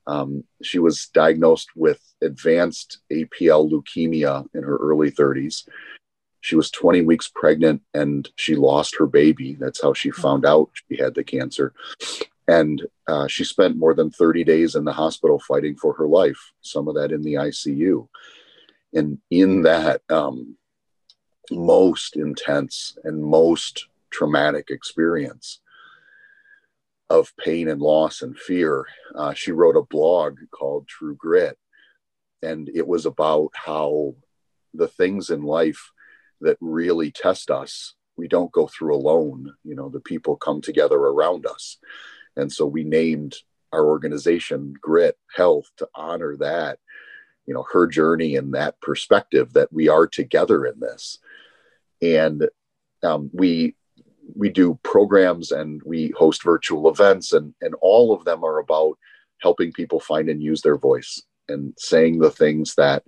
um, 0.07 0.43
she 0.61 0.79
was 0.79 1.07
diagnosed 1.07 1.69
with 1.75 2.01
advanced 2.21 2.99
APL 3.11 3.69
leukemia 3.69 4.45
in 4.53 4.63
her 4.63 4.77
early 4.77 5.11
30s, 5.11 5.67
she 6.41 6.57
was 6.57 6.69
20 6.71 7.01
weeks 7.03 7.31
pregnant 7.33 7.81
and 7.93 8.29
she 8.35 8.55
lost 8.55 8.97
her 8.97 9.07
baby. 9.07 9.55
That's 9.55 9.81
how 9.81 9.93
she 9.93 10.11
found 10.11 10.45
out 10.45 10.71
she 10.73 10.97
had 10.97 11.15
the 11.15 11.23
cancer. 11.23 11.73
And 12.47 12.81
uh, 13.07 13.27
she 13.27 13.43
spent 13.43 13.77
more 13.77 13.93
than 13.93 14.11
30 14.11 14.43
days 14.43 14.75
in 14.75 14.83
the 14.83 14.93
hospital 14.93 15.39
fighting 15.39 15.75
for 15.75 15.93
her 15.93 16.07
life, 16.07 16.51
some 16.61 16.87
of 16.87 16.95
that 16.95 17.11
in 17.11 17.21
the 17.21 17.35
ICU. 17.35 18.07
And 18.93 19.19
in 19.31 19.63
that 19.63 20.01
um, 20.09 20.57
most 21.51 22.15
intense 22.15 22.97
and 23.03 23.23
most 23.23 23.87
traumatic 24.11 24.69
experience 24.69 25.61
of 27.09 27.33
pain 27.37 27.69
and 27.69 27.81
loss 27.81 28.21
and 28.21 28.37
fear, 28.37 28.85
uh, 29.15 29.33
she 29.33 29.51
wrote 29.51 29.77
a 29.77 29.83
blog 29.83 30.37
called 30.51 30.87
True 30.87 31.15
Grit. 31.15 31.57
And 32.41 32.69
it 32.73 32.85
was 32.85 33.05
about 33.05 33.51
how 33.53 34.15
the 34.73 34.87
things 34.87 35.29
in 35.29 35.43
life 35.43 35.91
that 36.41 36.57
really 36.59 37.09
test 37.11 37.49
us 37.49 37.95
we 38.15 38.27
don't 38.27 38.51
go 38.51 38.67
through 38.67 38.95
alone 38.95 39.53
you 39.63 39.75
know 39.75 39.89
the 39.89 39.99
people 39.99 40.35
come 40.35 40.61
together 40.61 40.97
around 40.97 41.45
us 41.45 41.77
and 42.35 42.51
so 42.51 42.65
we 42.65 42.83
named 42.83 43.35
our 43.71 43.85
organization, 43.85 44.75
GRYT 44.81 45.13
Health, 45.35 45.69
to 45.77 45.87
honor 45.95 46.37
that, 46.37 46.79
you 47.45 47.53
know, 47.53 47.65
her 47.71 47.87
journey 47.87 48.35
and 48.35 48.53
that 48.53 48.79
perspective 48.81 49.53
that 49.53 49.73
we 49.73 49.89
are 49.89 50.07
together 50.07 50.65
in 50.65 50.79
this. 50.79 51.17
And 52.01 52.47
um, 53.01 53.29
we 53.33 53.75
we 54.35 54.49
do 54.49 54.79
programs 54.83 55.51
and 55.51 55.81
we 55.85 56.13
host 56.17 56.43
virtual 56.43 56.89
events 56.89 57.33
and 57.33 57.53
and 57.61 57.75
all 57.81 58.13
of 58.13 58.23
them 58.23 58.43
are 58.43 58.59
about 58.59 58.97
helping 59.41 59.71
people 59.73 59.99
find 59.99 60.29
and 60.29 60.41
use 60.41 60.61
their 60.61 60.77
voice 60.77 61.21
and 61.49 61.73
saying 61.77 62.19
the 62.19 62.31
things 62.31 62.75
that 62.75 63.03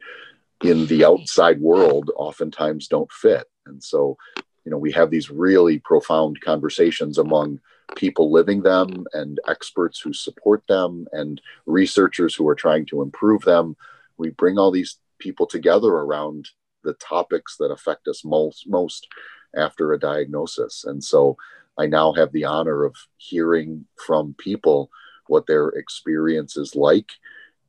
in 0.64 0.86
the 0.88 1.06
outside 1.06 1.60
world 1.62 2.12
oftentimes 2.18 2.90
don't 2.90 3.12
fit 3.12 3.46
and 3.66 3.82
so 3.82 4.18
you 4.66 4.72
know 4.72 4.78
we 4.78 4.92
have 4.92 5.10
these 5.10 5.30
really 5.30 5.80
profound 5.80 6.40
conversations 6.42 7.18
among 7.18 7.60
people 7.96 8.32
living 8.32 8.62
them 8.62 9.06
and 9.14 9.40
experts 9.48 10.00
who 10.00 10.14
support 10.14 10.64
them 10.68 11.08
and 11.12 11.42
researchers 11.66 12.36
who 12.36 12.48
are 12.48 12.56
trying 12.56 12.86
to 12.88 13.02
improve 13.02 13.44
them. 13.44 13.76
We 14.18 14.32
bring 14.32 14.58
all 14.58 14.72
these 14.72 14.98
people 15.20 15.46
together 15.46 15.90
around 15.90 16.50
the 16.84 16.94
topics 16.94 17.58
that 17.58 17.72
affect 17.72 18.08
us 18.08 18.24
most 18.24 18.68
most 18.68 19.08
after 19.56 19.94
a 19.94 20.00
diagnosis. 20.00 20.84
And 20.86 21.04
so 21.04 21.38
i 21.78 21.86
now 21.86 22.14
have 22.14 22.32
the 22.32 22.46
honor 22.46 22.84
of 22.84 22.96
hearing 23.18 23.86
from 24.06 24.36
people 24.38 24.90
what 25.28 25.48
their 25.48 25.70
experience 25.70 26.58
is 26.58 26.76
like 26.76 27.12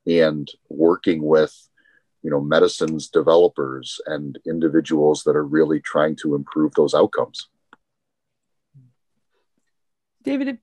and 0.07 0.51
working 0.69 1.23
with 1.23 1.69
you 2.23 2.31
know 2.31 2.41
medicines 2.41 3.09
developers 3.09 4.01
and 4.07 4.39
individuals 4.47 5.23
that 5.25 5.37
are 5.37 5.47
really 5.47 5.81
trying 5.81 6.17
to 6.17 6.35
improve 6.35 6.73
those 6.75 6.95
outcomes 6.95 7.49
david 10.27 10.49
if 10.49 10.57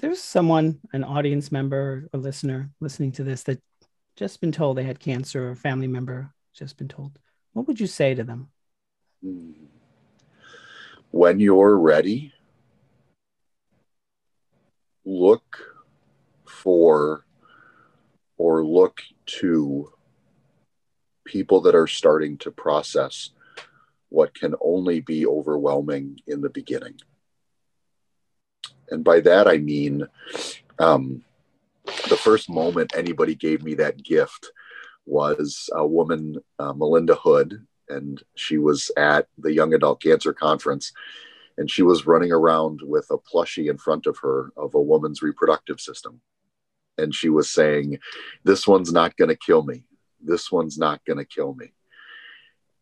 there's 0.00 0.20
someone 0.20 0.78
an 0.92 1.02
audience 1.02 1.50
member 1.50 2.08
a 2.12 2.18
listener 2.18 2.70
listening 2.80 3.12
to 3.12 3.24
this 3.24 3.44
that 3.44 3.58
just 4.16 4.40
been 4.40 4.52
told 4.52 4.76
they 4.76 4.84
had 4.84 5.00
cancer 5.00 5.48
or 5.48 5.52
a 5.52 5.56
family 5.56 5.86
member 5.86 6.34
just 6.52 6.76
been 6.76 6.88
told 6.88 7.18
what 7.54 7.66
would 7.66 7.80
you 7.80 7.86
say 7.86 8.14
to 8.14 8.24
them 8.24 8.48
hmm. 9.22 9.52
when 11.10 11.40
you're 11.40 11.78
ready 11.78 12.34
look 15.06 15.58
for 16.44 17.24
or 18.36 18.64
look 18.64 19.02
to 19.26 19.92
people 21.24 21.60
that 21.62 21.74
are 21.74 21.86
starting 21.86 22.36
to 22.38 22.50
process 22.50 23.30
what 24.08 24.34
can 24.34 24.54
only 24.60 25.00
be 25.00 25.26
overwhelming 25.26 26.20
in 26.26 26.40
the 26.40 26.50
beginning. 26.50 26.94
And 28.90 29.04
by 29.04 29.20
that, 29.20 29.48
I 29.48 29.58
mean 29.58 30.06
um, 30.78 31.22
the 32.08 32.16
first 32.16 32.50
moment 32.50 32.94
anybody 32.96 33.34
gave 33.34 33.62
me 33.62 33.74
that 33.74 34.02
gift 34.02 34.50
was 35.06 35.68
a 35.72 35.86
woman, 35.86 36.36
uh, 36.58 36.72
Melinda 36.72 37.14
Hood, 37.14 37.66
and 37.88 38.22
she 38.34 38.58
was 38.58 38.90
at 38.96 39.28
the 39.38 39.52
Young 39.52 39.74
Adult 39.74 40.02
Cancer 40.02 40.32
Conference. 40.32 40.92
And 41.56 41.70
she 41.70 41.82
was 41.82 42.06
running 42.06 42.32
around 42.32 42.80
with 42.82 43.06
a 43.10 43.18
plushie 43.18 43.70
in 43.70 43.78
front 43.78 44.06
of 44.06 44.18
her 44.22 44.50
of 44.56 44.74
a 44.74 44.80
woman's 44.80 45.22
reproductive 45.22 45.80
system. 45.80 46.20
And 46.98 47.14
she 47.14 47.28
was 47.28 47.48
saying, 47.48 48.00
This 48.42 48.66
one's 48.66 48.92
not 48.92 49.16
going 49.16 49.28
to 49.28 49.36
kill 49.36 49.62
me 49.62 49.84
this 50.24 50.50
one's 50.50 50.78
not 50.78 51.04
going 51.04 51.18
to 51.18 51.24
kill 51.24 51.54
me. 51.54 51.72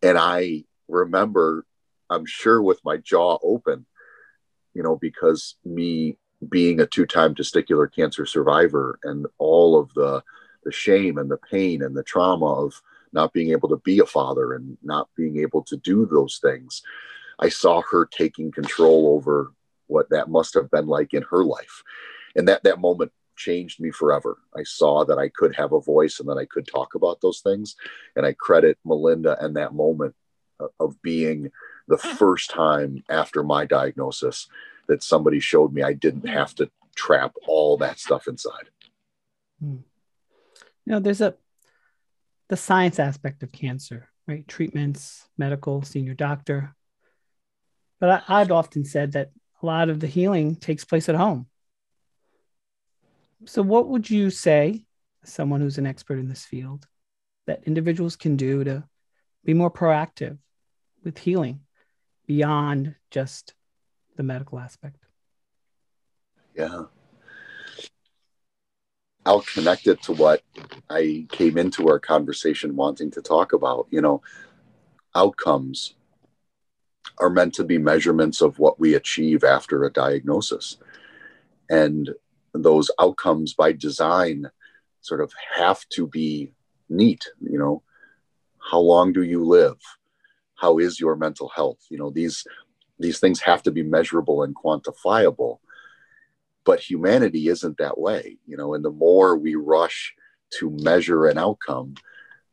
And 0.00 0.16
I 0.16 0.64
remember, 0.88 1.66
I'm 2.08 2.26
sure 2.26 2.62
with 2.62 2.80
my 2.84 2.96
jaw 2.96 3.38
open, 3.42 3.86
you 4.74 4.82
know, 4.82 4.96
because 4.96 5.56
me 5.64 6.16
being 6.48 6.80
a 6.80 6.86
two 6.86 7.06
time 7.06 7.34
testicular 7.34 7.92
cancer 7.92 8.26
survivor 8.26 8.98
and 9.04 9.26
all 9.38 9.78
of 9.78 9.92
the, 9.94 10.22
the 10.64 10.72
shame 10.72 11.18
and 11.18 11.30
the 11.30 11.38
pain 11.38 11.82
and 11.82 11.96
the 11.96 12.02
trauma 12.02 12.46
of 12.46 12.80
not 13.12 13.32
being 13.32 13.50
able 13.50 13.68
to 13.68 13.76
be 13.84 13.98
a 13.98 14.06
father 14.06 14.54
and 14.54 14.76
not 14.82 15.08
being 15.16 15.38
able 15.38 15.62
to 15.62 15.76
do 15.76 16.06
those 16.06 16.38
things. 16.42 16.82
I 17.38 17.48
saw 17.48 17.82
her 17.90 18.06
taking 18.06 18.50
control 18.50 19.14
over 19.14 19.52
what 19.86 20.10
that 20.10 20.30
must 20.30 20.54
have 20.54 20.70
been 20.70 20.86
like 20.86 21.12
in 21.12 21.24
her 21.30 21.44
life. 21.44 21.82
And 22.34 22.48
that, 22.48 22.62
that 22.64 22.80
moment 22.80 23.12
changed 23.36 23.80
me 23.80 23.90
forever. 23.90 24.38
I 24.56 24.62
saw 24.62 25.04
that 25.04 25.18
I 25.18 25.28
could 25.28 25.54
have 25.56 25.72
a 25.72 25.80
voice 25.80 26.20
and 26.20 26.28
that 26.28 26.38
I 26.38 26.46
could 26.46 26.66
talk 26.66 26.94
about 26.94 27.20
those 27.20 27.40
things. 27.40 27.76
And 28.16 28.24
I 28.24 28.32
credit 28.32 28.78
Melinda 28.84 29.36
and 29.44 29.56
that 29.56 29.74
moment 29.74 30.14
uh, 30.60 30.68
of 30.80 31.00
being 31.02 31.50
the 31.88 31.98
first 31.98 32.50
time 32.50 33.02
after 33.08 33.42
my 33.42 33.64
diagnosis 33.64 34.48
that 34.88 35.02
somebody 35.02 35.40
showed 35.40 35.72
me 35.72 35.82
I 35.82 35.92
didn't 35.92 36.28
have 36.28 36.54
to 36.56 36.70
trap 36.94 37.34
all 37.46 37.76
that 37.78 37.98
stuff 37.98 38.28
inside. 38.28 38.70
Hmm. 39.60 39.78
You 40.84 40.92
know, 40.92 41.00
there's 41.00 41.20
a 41.20 41.34
the 42.48 42.56
science 42.56 42.98
aspect 42.98 43.42
of 43.42 43.52
cancer, 43.52 44.08
right? 44.26 44.46
Treatments, 44.46 45.26
medical, 45.38 45.82
senior 45.82 46.14
doctor. 46.14 46.74
But 48.00 48.24
I, 48.28 48.40
I've 48.40 48.52
often 48.52 48.84
said 48.84 49.12
that 49.12 49.30
a 49.62 49.66
lot 49.66 49.88
of 49.88 50.00
the 50.00 50.06
healing 50.06 50.56
takes 50.56 50.84
place 50.84 51.08
at 51.08 51.14
home 51.14 51.46
so, 53.44 53.62
what 53.62 53.88
would 53.88 54.08
you 54.08 54.30
say, 54.30 54.84
someone 55.24 55.60
who's 55.60 55.78
an 55.78 55.86
expert 55.86 56.18
in 56.18 56.28
this 56.28 56.44
field, 56.44 56.86
that 57.46 57.64
individuals 57.64 58.16
can 58.16 58.36
do 58.36 58.62
to 58.64 58.84
be 59.44 59.54
more 59.54 59.70
proactive 59.70 60.38
with 61.02 61.18
healing 61.18 61.60
beyond 62.26 62.94
just 63.10 63.54
the 64.16 64.22
medical 64.22 64.58
aspect? 64.58 65.04
Yeah. 66.56 66.84
I'll 69.24 69.42
connect 69.42 69.86
it 69.86 70.02
to 70.02 70.12
what 70.12 70.42
I 70.90 71.26
came 71.30 71.56
into 71.56 71.88
our 71.88 72.00
conversation 72.00 72.74
wanting 72.74 73.10
to 73.12 73.22
talk 73.22 73.52
about. 73.52 73.86
You 73.90 74.00
know, 74.00 74.22
outcomes 75.14 75.94
are 77.18 77.30
meant 77.30 77.54
to 77.54 77.64
be 77.64 77.78
measurements 77.78 78.40
of 78.40 78.58
what 78.58 78.80
we 78.80 78.94
achieve 78.94 79.44
after 79.44 79.84
a 79.84 79.92
diagnosis. 79.92 80.78
And 81.70 82.10
those 82.52 82.90
outcomes 83.00 83.54
by 83.54 83.72
design 83.72 84.50
sort 85.00 85.20
of 85.20 85.32
have 85.54 85.86
to 85.90 86.06
be 86.06 86.52
neat 86.92 87.24
you 87.40 87.58
know 87.58 87.82
how 88.70 88.78
long 88.78 89.12
do 89.12 89.22
you 89.22 89.44
live 89.44 89.78
how 90.62 90.78
is 90.78 91.00
your 91.00 91.16
mental 91.16 91.48
health? 91.48 91.80
You 91.90 91.98
know 91.98 92.10
these 92.10 92.46
these 92.98 93.18
things 93.18 93.40
have 93.40 93.62
to 93.64 93.72
be 93.72 93.82
measurable 93.82 94.44
and 94.44 94.54
quantifiable 94.54 95.58
but 96.64 96.80
humanity 96.80 97.48
isn't 97.48 97.78
that 97.78 97.98
way 97.98 98.38
you 98.46 98.56
know 98.56 98.74
and 98.74 98.84
the 98.84 98.90
more 98.90 99.36
we 99.36 99.54
rush 99.54 100.14
to 100.50 100.70
measure 100.80 101.26
an 101.26 101.38
outcome 101.38 101.94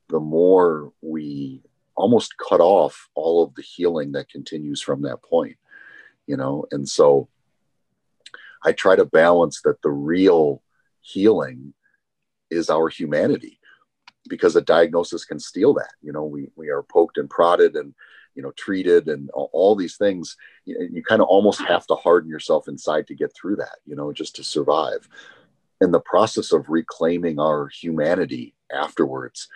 the 0.10 0.20
more 0.20 0.92
we 1.02 1.62
almost 1.96 2.34
cut 2.38 2.62
off 2.62 3.10
all 3.14 3.44
of 3.44 3.54
the 3.56 3.62
healing 3.62 4.14
that 4.14 4.30
continues 4.30 4.82
from 4.82 5.02
that 5.02 5.22
point 5.22 5.58
you 6.28 6.38
know 6.38 6.66
and 6.72 6.88
so 6.88 7.28
I 8.64 8.74
try 8.74 8.96
to 8.96 9.06
balance 9.06 9.62
that 9.64 9.82
the 9.82 9.92
real 9.92 10.62
healing 11.02 11.74
is 12.50 12.70
our 12.70 12.90
humanity 12.90 13.59
because 14.30 14.56
a 14.56 14.62
diagnosis 14.62 15.26
can 15.26 15.40
steal 15.40 15.74
that. 15.74 15.92
You 16.02 16.14
know, 16.14 16.24
we, 16.24 16.50
we 16.56 16.70
are 16.70 16.84
poked 16.84 17.18
and 17.18 17.30
prodded 17.30 17.76
and, 17.76 17.94
you 18.36 18.44
know, 18.44 18.52
treated 18.52 19.10
and 19.10 19.30
all, 19.32 19.50
all 19.52 19.76
these 19.76 19.98
things. 19.98 20.38
You, 20.66 20.88
you 20.92 21.04
kind 21.04 21.22
of 21.22 21.28
almost 21.28 21.62
have 21.62 21.86
to 21.88 21.96
harden 21.96 22.30
yourself 22.30 22.68
inside 22.68 23.08
to 23.08 23.16
get 23.16 23.34
through 23.36 23.58
that, 23.58 23.78
you 23.86 23.96
know, 23.96 24.14
just 24.14 24.36
to 24.38 24.44
survive. 24.44 25.10
And 25.82 25.94
the 25.94 26.00
process 26.00 26.52
of 26.52 26.70
reclaiming 26.70 27.40
our 27.40 27.68
humanity 27.68 28.56
afterwards 28.72 29.48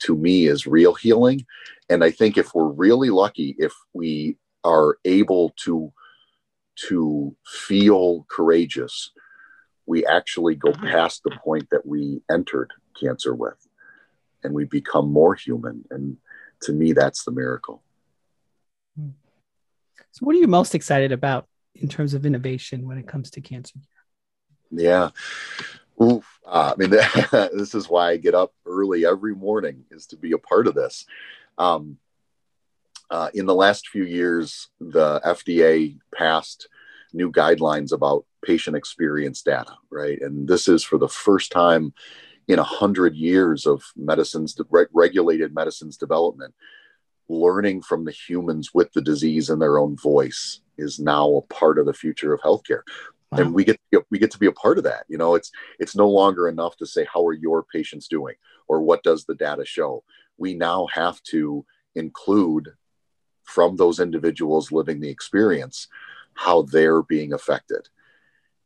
to 0.00 0.16
me 0.16 0.46
is 0.46 0.66
real 0.66 0.94
healing. 0.94 1.44
And 1.88 2.02
I 2.02 2.10
think 2.10 2.38
if 2.38 2.54
we're 2.54 2.68
really 2.68 3.10
lucky, 3.10 3.54
if 3.58 3.72
we 3.92 4.36
are 4.64 4.98
able 5.04 5.52
to 5.64 5.92
to 6.88 7.36
feel 7.46 8.26
courageous, 8.30 9.10
we 9.86 10.06
actually 10.06 10.54
go 10.54 10.70
mm-hmm. 10.70 10.86
past 10.86 11.22
the 11.22 11.36
point 11.44 11.68
that 11.70 11.84
we 11.84 12.22
entered 12.30 12.70
cancer 12.98 13.34
with 13.34 13.68
and 14.42 14.54
we 14.54 14.64
become 14.64 15.12
more 15.12 15.34
human. 15.34 15.84
And 15.90 16.16
to 16.62 16.72
me, 16.72 16.92
that's 16.92 17.24
the 17.24 17.32
miracle. 17.32 17.82
So, 18.96 20.26
what 20.26 20.34
are 20.34 20.38
you 20.38 20.48
most 20.48 20.74
excited 20.74 21.12
about 21.12 21.46
in 21.74 21.88
terms 21.88 22.14
of 22.14 22.26
innovation 22.26 22.86
when 22.86 22.98
it 22.98 23.06
comes 23.06 23.30
to 23.32 23.40
cancer? 23.40 23.74
Care? 23.74 24.82
Yeah. 24.84 25.10
Oof. 26.02 26.40
Uh, 26.46 26.74
I 26.74 26.78
mean, 26.78 26.90
this 27.56 27.74
is 27.74 27.88
why 27.88 28.10
I 28.10 28.16
get 28.16 28.34
up 28.34 28.52
early 28.66 29.06
every 29.06 29.34
morning 29.34 29.84
is 29.90 30.06
to 30.06 30.16
be 30.16 30.32
a 30.32 30.38
part 30.38 30.66
of 30.66 30.74
this. 30.74 31.06
Um, 31.58 31.98
uh, 33.10 33.28
in 33.34 33.46
the 33.46 33.54
last 33.54 33.88
few 33.88 34.04
years, 34.04 34.68
the 34.80 35.20
FDA 35.24 35.98
passed 36.14 36.68
new 37.12 37.30
guidelines 37.30 37.92
about 37.92 38.24
patient 38.44 38.76
experience 38.76 39.42
data, 39.42 39.74
right? 39.90 40.20
And 40.20 40.48
this 40.48 40.68
is 40.68 40.84
for 40.84 40.98
the 40.98 41.08
first 41.08 41.52
time 41.52 41.92
in 42.50 42.58
a 42.58 42.64
hundred 42.64 43.14
years 43.14 43.66
of 43.66 43.82
medicines, 43.96 44.56
re- 44.70 44.86
regulated 44.92 45.54
medicines 45.54 45.96
development, 45.96 46.54
learning 47.28 47.80
from 47.80 48.04
the 48.04 48.10
humans 48.10 48.70
with 48.74 48.92
the 48.92 49.00
disease 49.00 49.50
in 49.50 49.58
their 49.58 49.78
own 49.78 49.96
voice 49.96 50.60
is 50.76 50.98
now 50.98 51.28
a 51.36 51.42
part 51.42 51.78
of 51.78 51.86
the 51.86 51.94
future 51.94 52.32
of 52.32 52.40
healthcare. 52.40 52.82
wow. 53.30 53.38
and 53.38 53.54
we 53.54 53.64
get 53.64 53.78
we 54.10 54.18
get 54.18 54.32
to 54.32 54.38
be 54.38 54.46
a 54.46 54.52
part 54.52 54.78
of 54.78 54.84
that 54.84 55.04
you 55.08 55.16
know 55.16 55.36
it's 55.36 55.52
it's 55.78 55.94
no 55.94 56.08
longer 56.08 56.48
enough 56.48 56.76
to 56.76 56.86
say 56.86 57.06
how 57.12 57.24
are 57.24 57.32
your 57.32 57.62
patients 57.62 58.08
doing 58.08 58.34
or 58.66 58.82
what 58.82 59.02
does 59.04 59.24
the 59.24 59.34
data 59.36 59.64
show 59.64 60.02
we 60.36 60.54
now 60.54 60.86
have 60.92 61.22
to 61.22 61.64
include 61.94 62.72
from 63.44 63.76
those 63.76 64.00
individuals 64.00 64.72
living 64.72 65.00
the 65.00 65.08
experience 65.08 65.86
how 66.34 66.62
they're 66.62 67.02
being 67.02 67.32
affected 67.32 67.88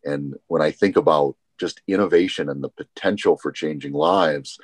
and 0.05 0.35
when 0.47 0.62
i 0.62 0.70
think 0.70 0.97
about 0.97 1.37
just 1.59 1.81
innovation 1.87 2.49
and 2.49 2.63
the 2.63 2.69
potential 2.71 3.37
for 3.37 3.53
changing 3.53 3.93
lives 3.93 4.59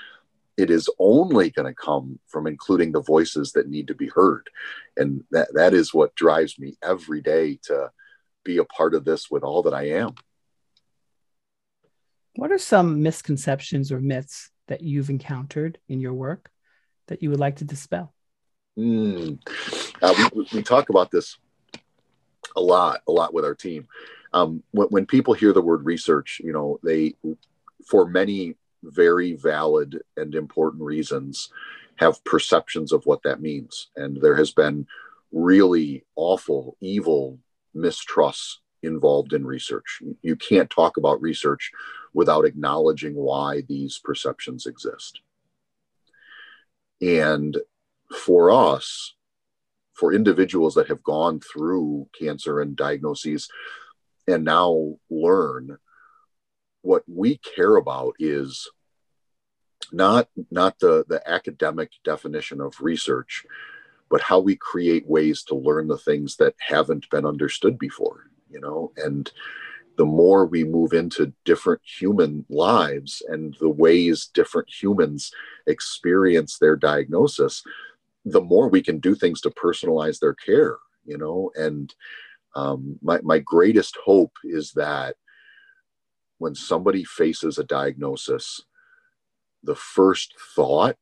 it 0.60 0.70
is 0.70 0.90
only 0.98 1.50
going 1.50 1.66
to 1.66 1.74
come 1.74 2.18
from 2.26 2.46
including 2.46 2.92
the 2.92 3.00
voices 3.00 3.52
that 3.52 3.68
need 3.68 3.88
to 3.88 3.94
be 3.94 4.08
heard. 4.08 4.48
And 4.96 5.24
that 5.30 5.48
that 5.54 5.72
is 5.72 5.94
what 5.94 6.14
drives 6.14 6.58
me 6.58 6.76
every 6.82 7.22
day 7.22 7.58
to 7.64 7.90
be 8.44 8.58
a 8.58 8.64
part 8.64 8.94
of 8.94 9.04
this 9.04 9.30
with 9.30 9.42
all 9.42 9.62
that 9.62 9.74
i 9.74 9.88
am. 9.88 10.14
What 12.36 12.52
are 12.52 12.58
some 12.58 13.02
misconceptions 13.02 13.90
or 13.90 14.00
myths 14.00 14.50
that 14.68 14.82
you've 14.82 15.10
encountered 15.10 15.78
in 15.88 16.00
your 16.00 16.14
work 16.14 16.50
that 17.08 17.22
you 17.22 17.30
would 17.30 17.40
like 17.40 17.56
to 17.56 17.64
dispel? 17.64 18.14
Mm. 18.78 19.38
uh, 20.00 20.30
we, 20.34 20.46
we, 20.52 20.62
talk 20.62 20.90
about 20.90 21.10
this 21.10 21.36
a 22.56 22.60
lot 22.60 23.00
a 23.08 23.12
lot 23.12 23.34
with 23.34 23.44
our 23.44 23.54
team 23.54 23.88
um, 24.32 24.62
when, 24.70 24.88
when 24.88 25.06
people 25.06 25.34
hear 25.34 25.52
the 25.52 25.62
word 25.62 25.84
research 25.84 26.40
you 26.44 26.52
know 26.52 26.78
they 26.82 27.14
for 27.86 28.06
many 28.06 28.56
very 28.82 29.34
valid 29.34 30.02
and 30.16 30.34
important 30.34 30.82
reasons 30.82 31.50
have 31.96 32.24
perceptions 32.24 32.92
of 32.92 33.04
what 33.04 33.22
that 33.24 33.42
means. 33.42 33.88
And 33.96 34.20
there 34.20 34.36
has 34.36 34.52
been 34.52 34.86
really 35.32 36.04
awful, 36.16 36.76
evil 36.80 37.38
mistrusts 37.74 38.60
involved 38.82 39.34
in 39.34 39.46
research. 39.46 40.00
You 40.22 40.34
can't 40.36 40.70
talk 40.70 40.96
about 40.96 41.20
research 41.20 41.70
without 42.14 42.46
acknowledging 42.46 43.14
why 43.14 43.62
these 43.68 44.00
perceptions 44.02 44.66
exist. 44.66 45.20
And 47.02 47.56
for 48.10 48.50
us, 48.50 49.14
for 49.92 50.14
individuals 50.14 50.74
that 50.74 50.88
have 50.88 51.02
gone 51.02 51.40
through 51.40 52.08
cancer 52.18 52.60
and 52.60 52.74
diagnoses 52.74 53.48
and 54.30 54.44
now 54.44 54.94
learn 55.10 55.78
what 56.82 57.02
we 57.06 57.36
care 57.38 57.76
about 57.76 58.14
is 58.18 58.68
not 59.92 60.28
not 60.50 60.78
the 60.78 61.04
the 61.08 61.22
academic 61.28 61.90
definition 62.04 62.60
of 62.60 62.80
research 62.80 63.44
but 64.10 64.20
how 64.20 64.40
we 64.40 64.56
create 64.56 65.08
ways 65.08 65.42
to 65.44 65.54
learn 65.54 65.86
the 65.86 65.98
things 65.98 66.36
that 66.36 66.54
haven't 66.58 67.08
been 67.10 67.26
understood 67.26 67.78
before 67.78 68.30
you 68.50 68.60
know? 68.60 68.92
And 68.96 69.30
the 69.96 70.04
more 70.04 70.46
we 70.46 70.64
move 70.64 70.92
into 70.92 71.32
different 71.44 71.80
human 71.84 72.44
lives 72.48 73.22
and 73.28 73.56
the 73.60 73.68
ways 73.68 74.30
different 74.32 74.68
humans 74.68 75.30
experience 75.66 76.58
their 76.58 76.76
diagnosis 76.76 77.62
the 78.26 78.40
more 78.40 78.68
we 78.68 78.82
can 78.82 78.98
do 78.98 79.14
things 79.14 79.40
to 79.40 79.50
personalize 79.50 80.18
their 80.18 80.34
care 80.34 80.76
you 81.04 81.16
know? 81.18 81.50
And 81.56 81.94
um, 82.56 82.98
my, 83.02 83.20
my 83.22 83.38
greatest 83.38 83.96
hope 84.04 84.32
is 84.44 84.72
that 84.72 85.16
when 86.38 86.54
somebody 86.54 87.04
faces 87.04 87.58
a 87.58 87.64
diagnosis 87.64 88.62
the 89.62 89.74
first 89.74 90.34
thought 90.54 90.96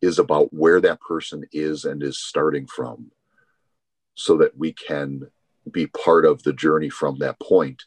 is 0.00 0.18
about 0.18 0.52
where 0.52 0.80
that 0.80 1.00
person 1.00 1.44
is 1.52 1.84
and 1.84 2.02
is 2.02 2.18
starting 2.18 2.66
from 2.66 3.10
so 4.14 4.36
that 4.38 4.56
we 4.56 4.72
can 4.72 5.26
be 5.70 5.86
part 5.86 6.24
of 6.24 6.42
the 6.42 6.52
journey 6.52 6.88
from 6.88 7.18
that 7.18 7.38
point. 7.40 7.84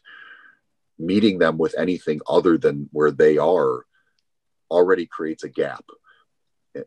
Meeting 0.98 1.38
them 1.38 1.58
with 1.58 1.74
anything 1.76 2.20
other 2.28 2.56
than 2.56 2.88
where 2.92 3.10
they 3.10 3.38
are 3.38 3.84
already 4.70 5.06
creates 5.06 5.42
a 5.42 5.48
gap. 5.48 5.84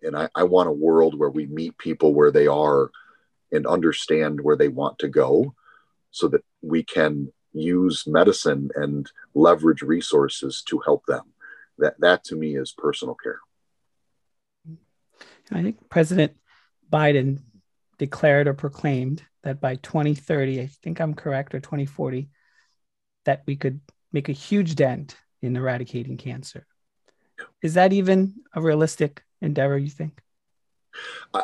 And 0.02 0.16
I, 0.16 0.30
I, 0.34 0.44
want 0.44 0.70
a 0.70 0.72
world 0.72 1.20
where 1.20 1.30
we 1.30 1.46
meet 1.46 1.78
people 1.78 2.14
where 2.14 2.32
they 2.32 2.48
are 2.48 2.90
and 3.52 3.66
understand 3.66 4.42
where 4.42 4.56
they 4.56 4.68
want 4.68 5.00
to 5.00 5.08
go 5.08 5.54
so 6.12 6.28
that 6.28 6.44
we 6.62 6.84
can 6.84 7.32
use 7.54 8.06
medicine 8.06 8.70
and 8.76 9.12
leverage 9.34 9.82
resources 9.82 10.64
to 10.68 10.80
help 10.80 11.06
them. 11.08 11.24
That 11.78 12.00
that 12.00 12.24
to 12.26 12.36
me 12.36 12.58
is 12.58 12.74
personal 12.78 13.16
care. 13.16 13.40
I 15.52 15.62
think 15.62 15.90
president 15.90 16.34
biden 16.92 17.40
declared 17.98 18.48
or 18.48 18.54
proclaimed 18.54 19.24
that 19.44 19.60
by 19.62 19.76
2030 19.76 20.62
i 20.62 20.68
think 20.84 21.00
i'm 21.00 21.14
correct 21.14 21.56
or 21.56 21.60
2040 21.60 22.30
that 23.26 23.42
we 23.46 23.56
could 23.56 23.80
make 24.12 24.30
a 24.30 24.34
huge 24.34 24.76
dent 24.76 25.18
in 25.42 25.56
eradicating 25.56 26.18
cancer. 26.18 26.66
Is 27.62 27.74
that 27.74 27.94
even 27.94 28.36
a 28.54 28.62
realistic 28.62 29.24
endeavor 29.42 29.78
you 29.78 29.90
think 29.90 30.22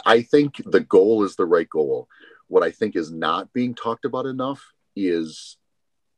i 0.06 0.22
think 0.22 0.62
the 0.66 0.80
goal 0.80 1.24
is 1.24 1.36
the 1.36 1.45
right 1.45 1.70
goal 1.70 2.08
what 2.47 2.64
i 2.64 2.72
think 2.72 2.95
is 2.95 3.12
not 3.12 3.52
being 3.54 3.74
talked 3.74 4.06
about 4.06 4.26
enough 4.26 4.74
is 4.95 5.58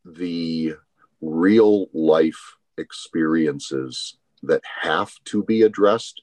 the 0.06 0.74
real 1.22 1.88
life 1.94 2.58
experiences 2.78 4.18
that 4.44 4.62
have 4.82 5.12
to 5.26 5.44
be 5.44 5.62
addressed 5.62 6.22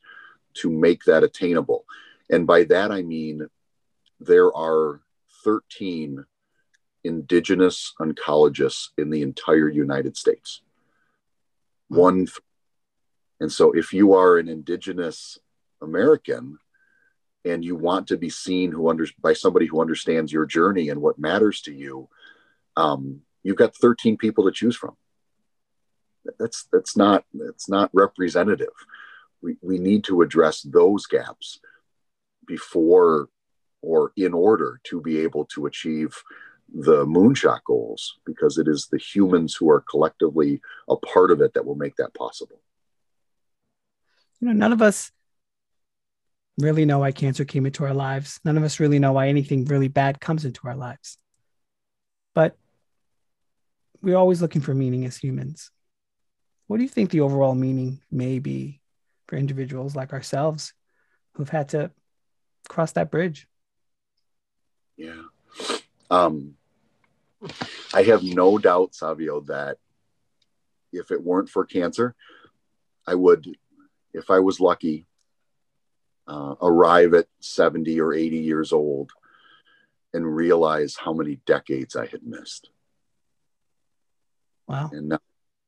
to 0.55 0.71
make 0.71 1.05
that 1.05 1.25
attainable. 1.25 1.85
And 2.29 2.47
by 2.47 2.65
that, 2.65 2.93
I 2.93 3.03
mean 3.03 3.47
there 4.21 4.55
are 4.55 5.01
13 5.45 6.25
indigenous 7.03 7.95
oncologists 7.99 8.89
in 8.99 9.09
the 9.09 9.23
entire 9.23 9.69
United 9.69 10.17
States. 10.17 10.61
Hmm. 11.89 11.97
One. 11.97 12.29
And 13.41 13.51
so 13.51 13.73
if 13.73 13.95
you 13.95 14.13
are 14.13 14.37
an 14.37 14.49
indigenous 14.49 15.39
American 15.81 16.59
and 17.45 17.65
you 17.65 17.75
want 17.75 18.09
to 18.09 18.17
be 18.17 18.31
seen 18.31 18.71
who 18.73 18.89
under, 18.89 19.07
by 19.21 19.33
somebody 19.33 19.67
who 19.67 19.81
understands 19.81 20.33
your 20.33 20.47
journey 20.47 20.89
and 20.89 21.01
what 21.01 21.19
matters 21.19 21.63
to 21.63 21.73
you, 21.73 22.09
um, 22.77 23.21
you've 23.43 23.57
got 23.57 23.75
13 23.77 24.17
people 24.17 24.45
to 24.45 24.53
choose 24.53 24.77
from. 24.77 24.97
That's 26.39 26.69
that's 26.71 26.99
not 26.99 27.25
that's 27.33 27.69
not 27.69 27.91
representative. 27.95 28.69
We, 29.43 29.57
we 29.63 29.79
need 29.79 30.05
to 30.05 30.21
address 30.21 30.61
those 30.61 31.07
gaps 31.07 31.61
before 32.47 33.31
or 33.81 34.13
in 34.17 34.35
order 34.35 34.81
to 34.85 35.01
be 35.01 35.21
able 35.21 35.47
to 35.47 35.65
achieve 35.65 36.15
the 36.73 37.07
moonshot 37.07 37.61
goals 37.65 38.19
because 38.27 38.59
it 38.59 38.69
is 38.69 38.87
the 38.87 38.99
humans 38.99 39.55
who 39.55 39.71
are 39.71 39.81
collectively 39.81 40.61
a 40.91 40.97
part 40.97 41.31
of 41.31 41.41
it 41.41 41.55
that 41.55 41.65
will 41.65 41.75
make 41.75 41.97
that 41.97 42.13
possible. 42.13 42.61
You 44.41 44.49
know 44.49 44.55
none 44.55 44.75
of 44.75 44.83
us 44.83 45.11
really 46.61 46.85
know 46.85 47.01
why 47.01 47.13
cancer 47.13 47.45
came 47.45 47.67
into 47.67 47.85
our 47.85 47.95
lives 47.95 48.41
none 48.45 48.57
of 48.57 48.65
us 48.65 48.81
really 48.81 48.99
know 48.99 49.13
why 49.13 49.29
anything 49.29 49.65
really 49.65 49.89
bad 49.89 50.21
comes 50.21 50.45
into 50.45 50.67
our 50.67 50.77
lives 50.77 51.19
but 52.35 52.57
we're 54.03 54.17
always 54.17 54.41
looking 54.41 54.61
for 54.61 54.75
meaning 54.75 55.05
as 55.05 55.17
humans 55.17 55.71
what 56.67 56.77
do 56.77 56.85
you 56.85 56.89
think 56.89 57.11
the 57.11 57.21
overall 57.21 57.55
meaning 57.57 58.01
may 58.13 58.39
be 58.39 58.81
for 59.27 59.37
individuals 59.37 59.97
like 59.97 60.13
ourselves 60.13 60.73
who've 61.33 61.49
had 61.49 61.71
to 61.71 61.91
cross 62.69 62.93
that 62.93 63.11
bridge? 63.11 63.49
Yeah. 64.97 65.23
Um, 66.11 66.55
I 67.93 68.03
have 68.05 68.23
no 68.23 68.59
doubt, 68.59 68.95
Savio, 68.95 69.41
that 69.43 69.79
if 70.93 71.11
it 71.11 71.23
weren't 71.23 71.49
for 71.49 71.65
cancer, 71.65 72.15
I 73.07 73.17
would, 73.17 73.47
if 74.13 74.31
I 74.31 74.39
was 74.39 74.61
lucky, 74.61 75.07
uh, 76.31 76.55
arrive 76.63 77.13
at 77.13 77.27
70 77.41 78.01
or 78.01 78.15
80 78.15 78.39
years 78.39 78.73
old 78.73 79.11
and 80.15 80.37
realize 80.37 80.97
how 80.97 81.13
many 81.13 81.41
decades 81.45 81.97
I 81.97 82.07
had 82.07 82.23
missed. 82.23 82.71
Wow. 84.69 84.91
And 84.93 85.09
now 85.09 85.19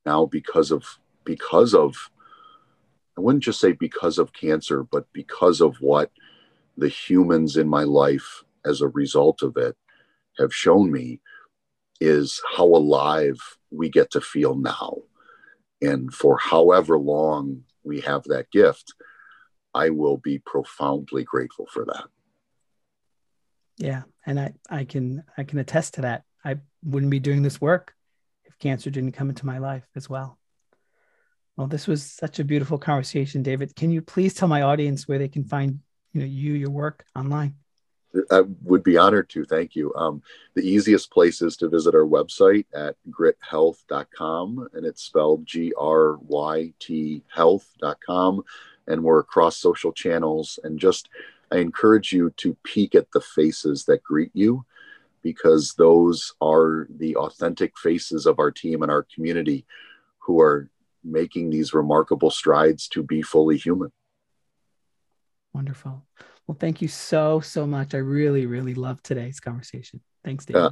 now 0.06 0.26
because 0.26 0.70
of 0.70 0.84
because 1.24 1.74
of 1.74 2.10
I 3.18 3.20
wouldn't 3.20 3.44
just 3.44 3.60
say 3.60 3.72
because 3.72 4.18
of 4.18 4.32
cancer, 4.32 4.84
but 4.84 5.06
because 5.12 5.60
of 5.60 5.76
what 5.80 6.10
the 6.76 6.88
humans 6.88 7.56
in 7.56 7.68
my 7.68 7.82
life 7.82 8.44
as 8.64 8.80
a 8.80 8.88
result 8.88 9.42
of 9.42 9.56
it 9.56 9.76
have 10.38 10.54
shown 10.54 10.90
me 10.90 11.20
is 12.00 12.40
how 12.56 12.64
alive 12.64 13.38
we 13.70 13.88
get 13.88 14.12
to 14.12 14.20
feel 14.20 14.54
now. 14.54 14.98
And 15.82 16.14
for 16.14 16.38
however 16.38 16.98
long 16.98 17.64
we 17.82 18.00
have 18.00 18.22
that 18.24 18.50
gift, 18.50 18.94
I 19.74 19.90
will 19.90 20.18
be 20.18 20.38
profoundly 20.38 21.24
grateful 21.24 21.66
for 21.66 21.84
that. 21.86 22.04
Yeah. 23.78 24.02
And 24.26 24.38
I, 24.38 24.52
I 24.70 24.84
can 24.84 25.24
I 25.36 25.44
can 25.44 25.58
attest 25.58 25.94
to 25.94 26.02
that. 26.02 26.24
I 26.44 26.58
wouldn't 26.84 27.10
be 27.10 27.20
doing 27.20 27.42
this 27.42 27.60
work 27.60 27.94
if 28.44 28.58
cancer 28.58 28.90
didn't 28.90 29.12
come 29.12 29.28
into 29.28 29.46
my 29.46 29.58
life 29.58 29.86
as 29.96 30.08
well. 30.08 30.38
Well, 31.56 31.66
this 31.66 31.86
was 31.86 32.02
such 32.02 32.38
a 32.38 32.44
beautiful 32.44 32.78
conversation, 32.78 33.42
David. 33.42 33.76
Can 33.76 33.90
you 33.90 34.00
please 34.00 34.34
tell 34.34 34.48
my 34.48 34.62
audience 34.62 35.06
where 35.06 35.18
they 35.18 35.28
can 35.28 35.44
find 35.44 35.80
you 36.12 36.20
know 36.20 36.26
you 36.26 36.54
your 36.54 36.70
work 36.70 37.04
online? 37.16 37.56
I 38.30 38.42
would 38.62 38.82
be 38.82 38.98
honored 38.98 39.30
to. 39.30 39.44
Thank 39.44 39.74
you. 39.74 39.92
Um, 39.94 40.22
the 40.54 40.62
easiest 40.62 41.10
place 41.10 41.40
is 41.40 41.56
to 41.58 41.68
visit 41.68 41.94
our 41.94 42.06
website 42.06 42.66
at 42.74 42.96
grythealth.com, 43.10 44.68
and 44.74 44.84
it's 44.84 45.02
spelled 45.02 45.46
G 45.46 45.72
R 45.78 46.16
Y 46.18 46.72
T 46.78 47.22
health.com. 47.34 48.42
And 48.87 49.03
we're 49.03 49.20
across 49.20 49.57
social 49.57 49.93
channels. 49.93 50.59
And 50.64 50.78
just, 50.78 51.09
I 51.51 51.59
encourage 51.59 52.12
you 52.12 52.30
to 52.39 52.57
peek 52.64 52.95
at 52.95 53.11
the 53.12 53.20
faces 53.20 53.85
that 53.85 54.03
greet 54.03 54.30
you 54.35 54.64
because 55.22 55.74
those 55.74 56.35
are 56.41 56.89
the 56.99 57.16
authentic 57.16 57.78
faces 57.78 58.26
of 58.26 58.39
our 58.39 58.51
team 58.51 58.83
and 58.83 58.91
our 58.91 59.07
community 59.14 59.64
who 60.18 60.41
are 60.41 60.68
making 61.05 61.51
these 61.51 61.74
remarkable 61.74 62.30
strides 62.30 62.89
to 62.89 63.03
be 63.03 63.22
fully 63.22 63.57
human. 63.57 63.93
Wonderful. 65.53 66.03
Well, 66.47 66.57
thank 66.59 66.83
you 66.83 66.89
so, 66.89 67.41
so 67.41 67.66
much. 67.66 67.95
I 67.95 67.99
really, 67.99 68.47
really 68.47 68.74
love 68.74 69.03
today's 69.03 69.39
conversation. 69.39 70.01
Thanks, 70.24 70.45
David. 70.45 70.62
Uh, 70.62 70.70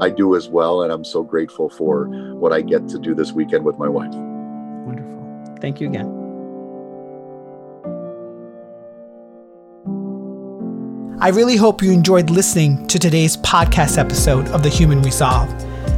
I 0.00 0.10
do 0.10 0.34
as 0.34 0.48
well. 0.48 0.82
And 0.82 0.92
I'm 0.92 1.04
so 1.04 1.22
grateful 1.22 1.68
for 1.68 2.06
what 2.34 2.52
I 2.52 2.62
get 2.62 2.88
to 2.88 2.98
do 2.98 3.14
this 3.14 3.32
weekend 3.32 3.64
with 3.64 3.78
my 3.78 3.88
wife. 3.88 4.14
Wonderful. 4.14 5.56
Thank 5.60 5.80
you 5.80 5.88
again. 5.88 6.23
I 11.24 11.28
really 11.28 11.56
hope 11.56 11.80
you 11.80 11.90
enjoyed 11.90 12.28
listening 12.28 12.86
to 12.86 12.98
today's 12.98 13.38
podcast 13.38 13.96
episode 13.96 14.46
of 14.48 14.62
The 14.62 14.68
Human 14.68 15.00
Resolve. 15.00 15.48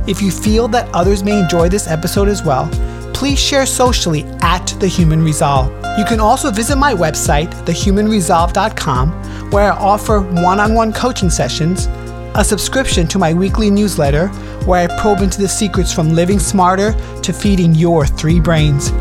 If 0.09 0.23
you 0.23 0.31
feel 0.31 0.69
that 0.69 0.89
others 0.95 1.25
may 1.25 1.37
enjoy 1.37 1.69
this 1.69 1.89
episode 1.89 2.29
as 2.29 2.45
well, 2.45 2.71
please 3.13 3.41
share 3.41 3.67
socially 3.67 4.23
at 4.41 4.69
The 4.79 4.87
Human 4.87 5.25
Resolve. 5.25 5.67
You 5.99 6.05
can 6.05 6.21
also 6.21 6.53
visit 6.53 6.77
my 6.77 6.95
website, 6.95 7.53
thehumanresolve.com, 7.65 9.51
where 9.51 9.73
I 9.73 9.77
offer 9.77 10.21
one 10.21 10.61
on 10.61 10.75
one 10.75 10.93
coaching 10.93 11.31
sessions, 11.31 11.89
a 12.37 12.45
subscription 12.45 13.09
to 13.09 13.19
my 13.19 13.35
weekly 13.35 13.69
newsletter, 13.69 14.29
where 14.65 14.89
I 14.89 15.01
probe 15.01 15.23
into 15.23 15.41
the 15.41 15.49
secrets 15.49 15.93
from 15.93 16.11
living 16.11 16.39
smarter 16.39 16.93
to 17.23 17.33
feeding 17.33 17.75
your 17.75 18.07
three 18.07 18.39
brains, 18.39 18.93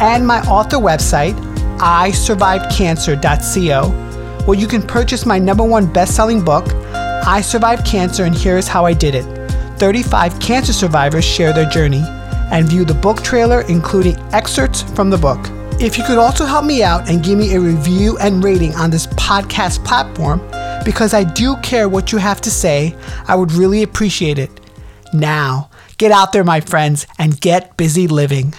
and 0.00 0.26
my 0.26 0.40
author 0.48 0.78
website, 0.78 1.38
isurvivedcancer.co, 1.78 4.09
where 4.50 4.58
you 4.58 4.66
can 4.66 4.82
purchase 4.82 5.24
my 5.24 5.38
number 5.38 5.62
one 5.62 5.86
best 5.86 6.16
selling 6.16 6.44
book, 6.44 6.66
I 6.92 7.40
Survived 7.40 7.86
Cancer 7.86 8.24
and 8.24 8.34
Here's 8.34 8.66
How 8.66 8.84
I 8.84 8.92
Did 8.92 9.14
It. 9.14 9.22
35 9.78 10.40
cancer 10.40 10.72
survivors 10.72 11.24
share 11.24 11.52
their 11.52 11.70
journey 11.70 12.02
and 12.50 12.68
view 12.68 12.84
the 12.84 12.94
book 12.94 13.22
trailer, 13.22 13.60
including 13.68 14.16
excerpts 14.32 14.82
from 14.82 15.08
the 15.08 15.16
book. 15.16 15.38
If 15.80 15.96
you 15.96 16.02
could 16.02 16.18
also 16.18 16.46
help 16.46 16.64
me 16.64 16.82
out 16.82 17.08
and 17.08 17.22
give 17.22 17.38
me 17.38 17.54
a 17.54 17.60
review 17.60 18.18
and 18.18 18.42
rating 18.42 18.74
on 18.74 18.90
this 18.90 19.06
podcast 19.06 19.84
platform, 19.84 20.40
because 20.84 21.14
I 21.14 21.22
do 21.22 21.54
care 21.58 21.88
what 21.88 22.10
you 22.10 22.18
have 22.18 22.40
to 22.40 22.50
say, 22.50 22.96
I 23.28 23.36
would 23.36 23.52
really 23.52 23.84
appreciate 23.84 24.40
it. 24.40 24.50
Now, 25.12 25.70
get 25.96 26.10
out 26.10 26.32
there, 26.32 26.42
my 26.42 26.58
friends, 26.58 27.06
and 27.20 27.40
get 27.40 27.76
busy 27.76 28.08
living. 28.08 28.54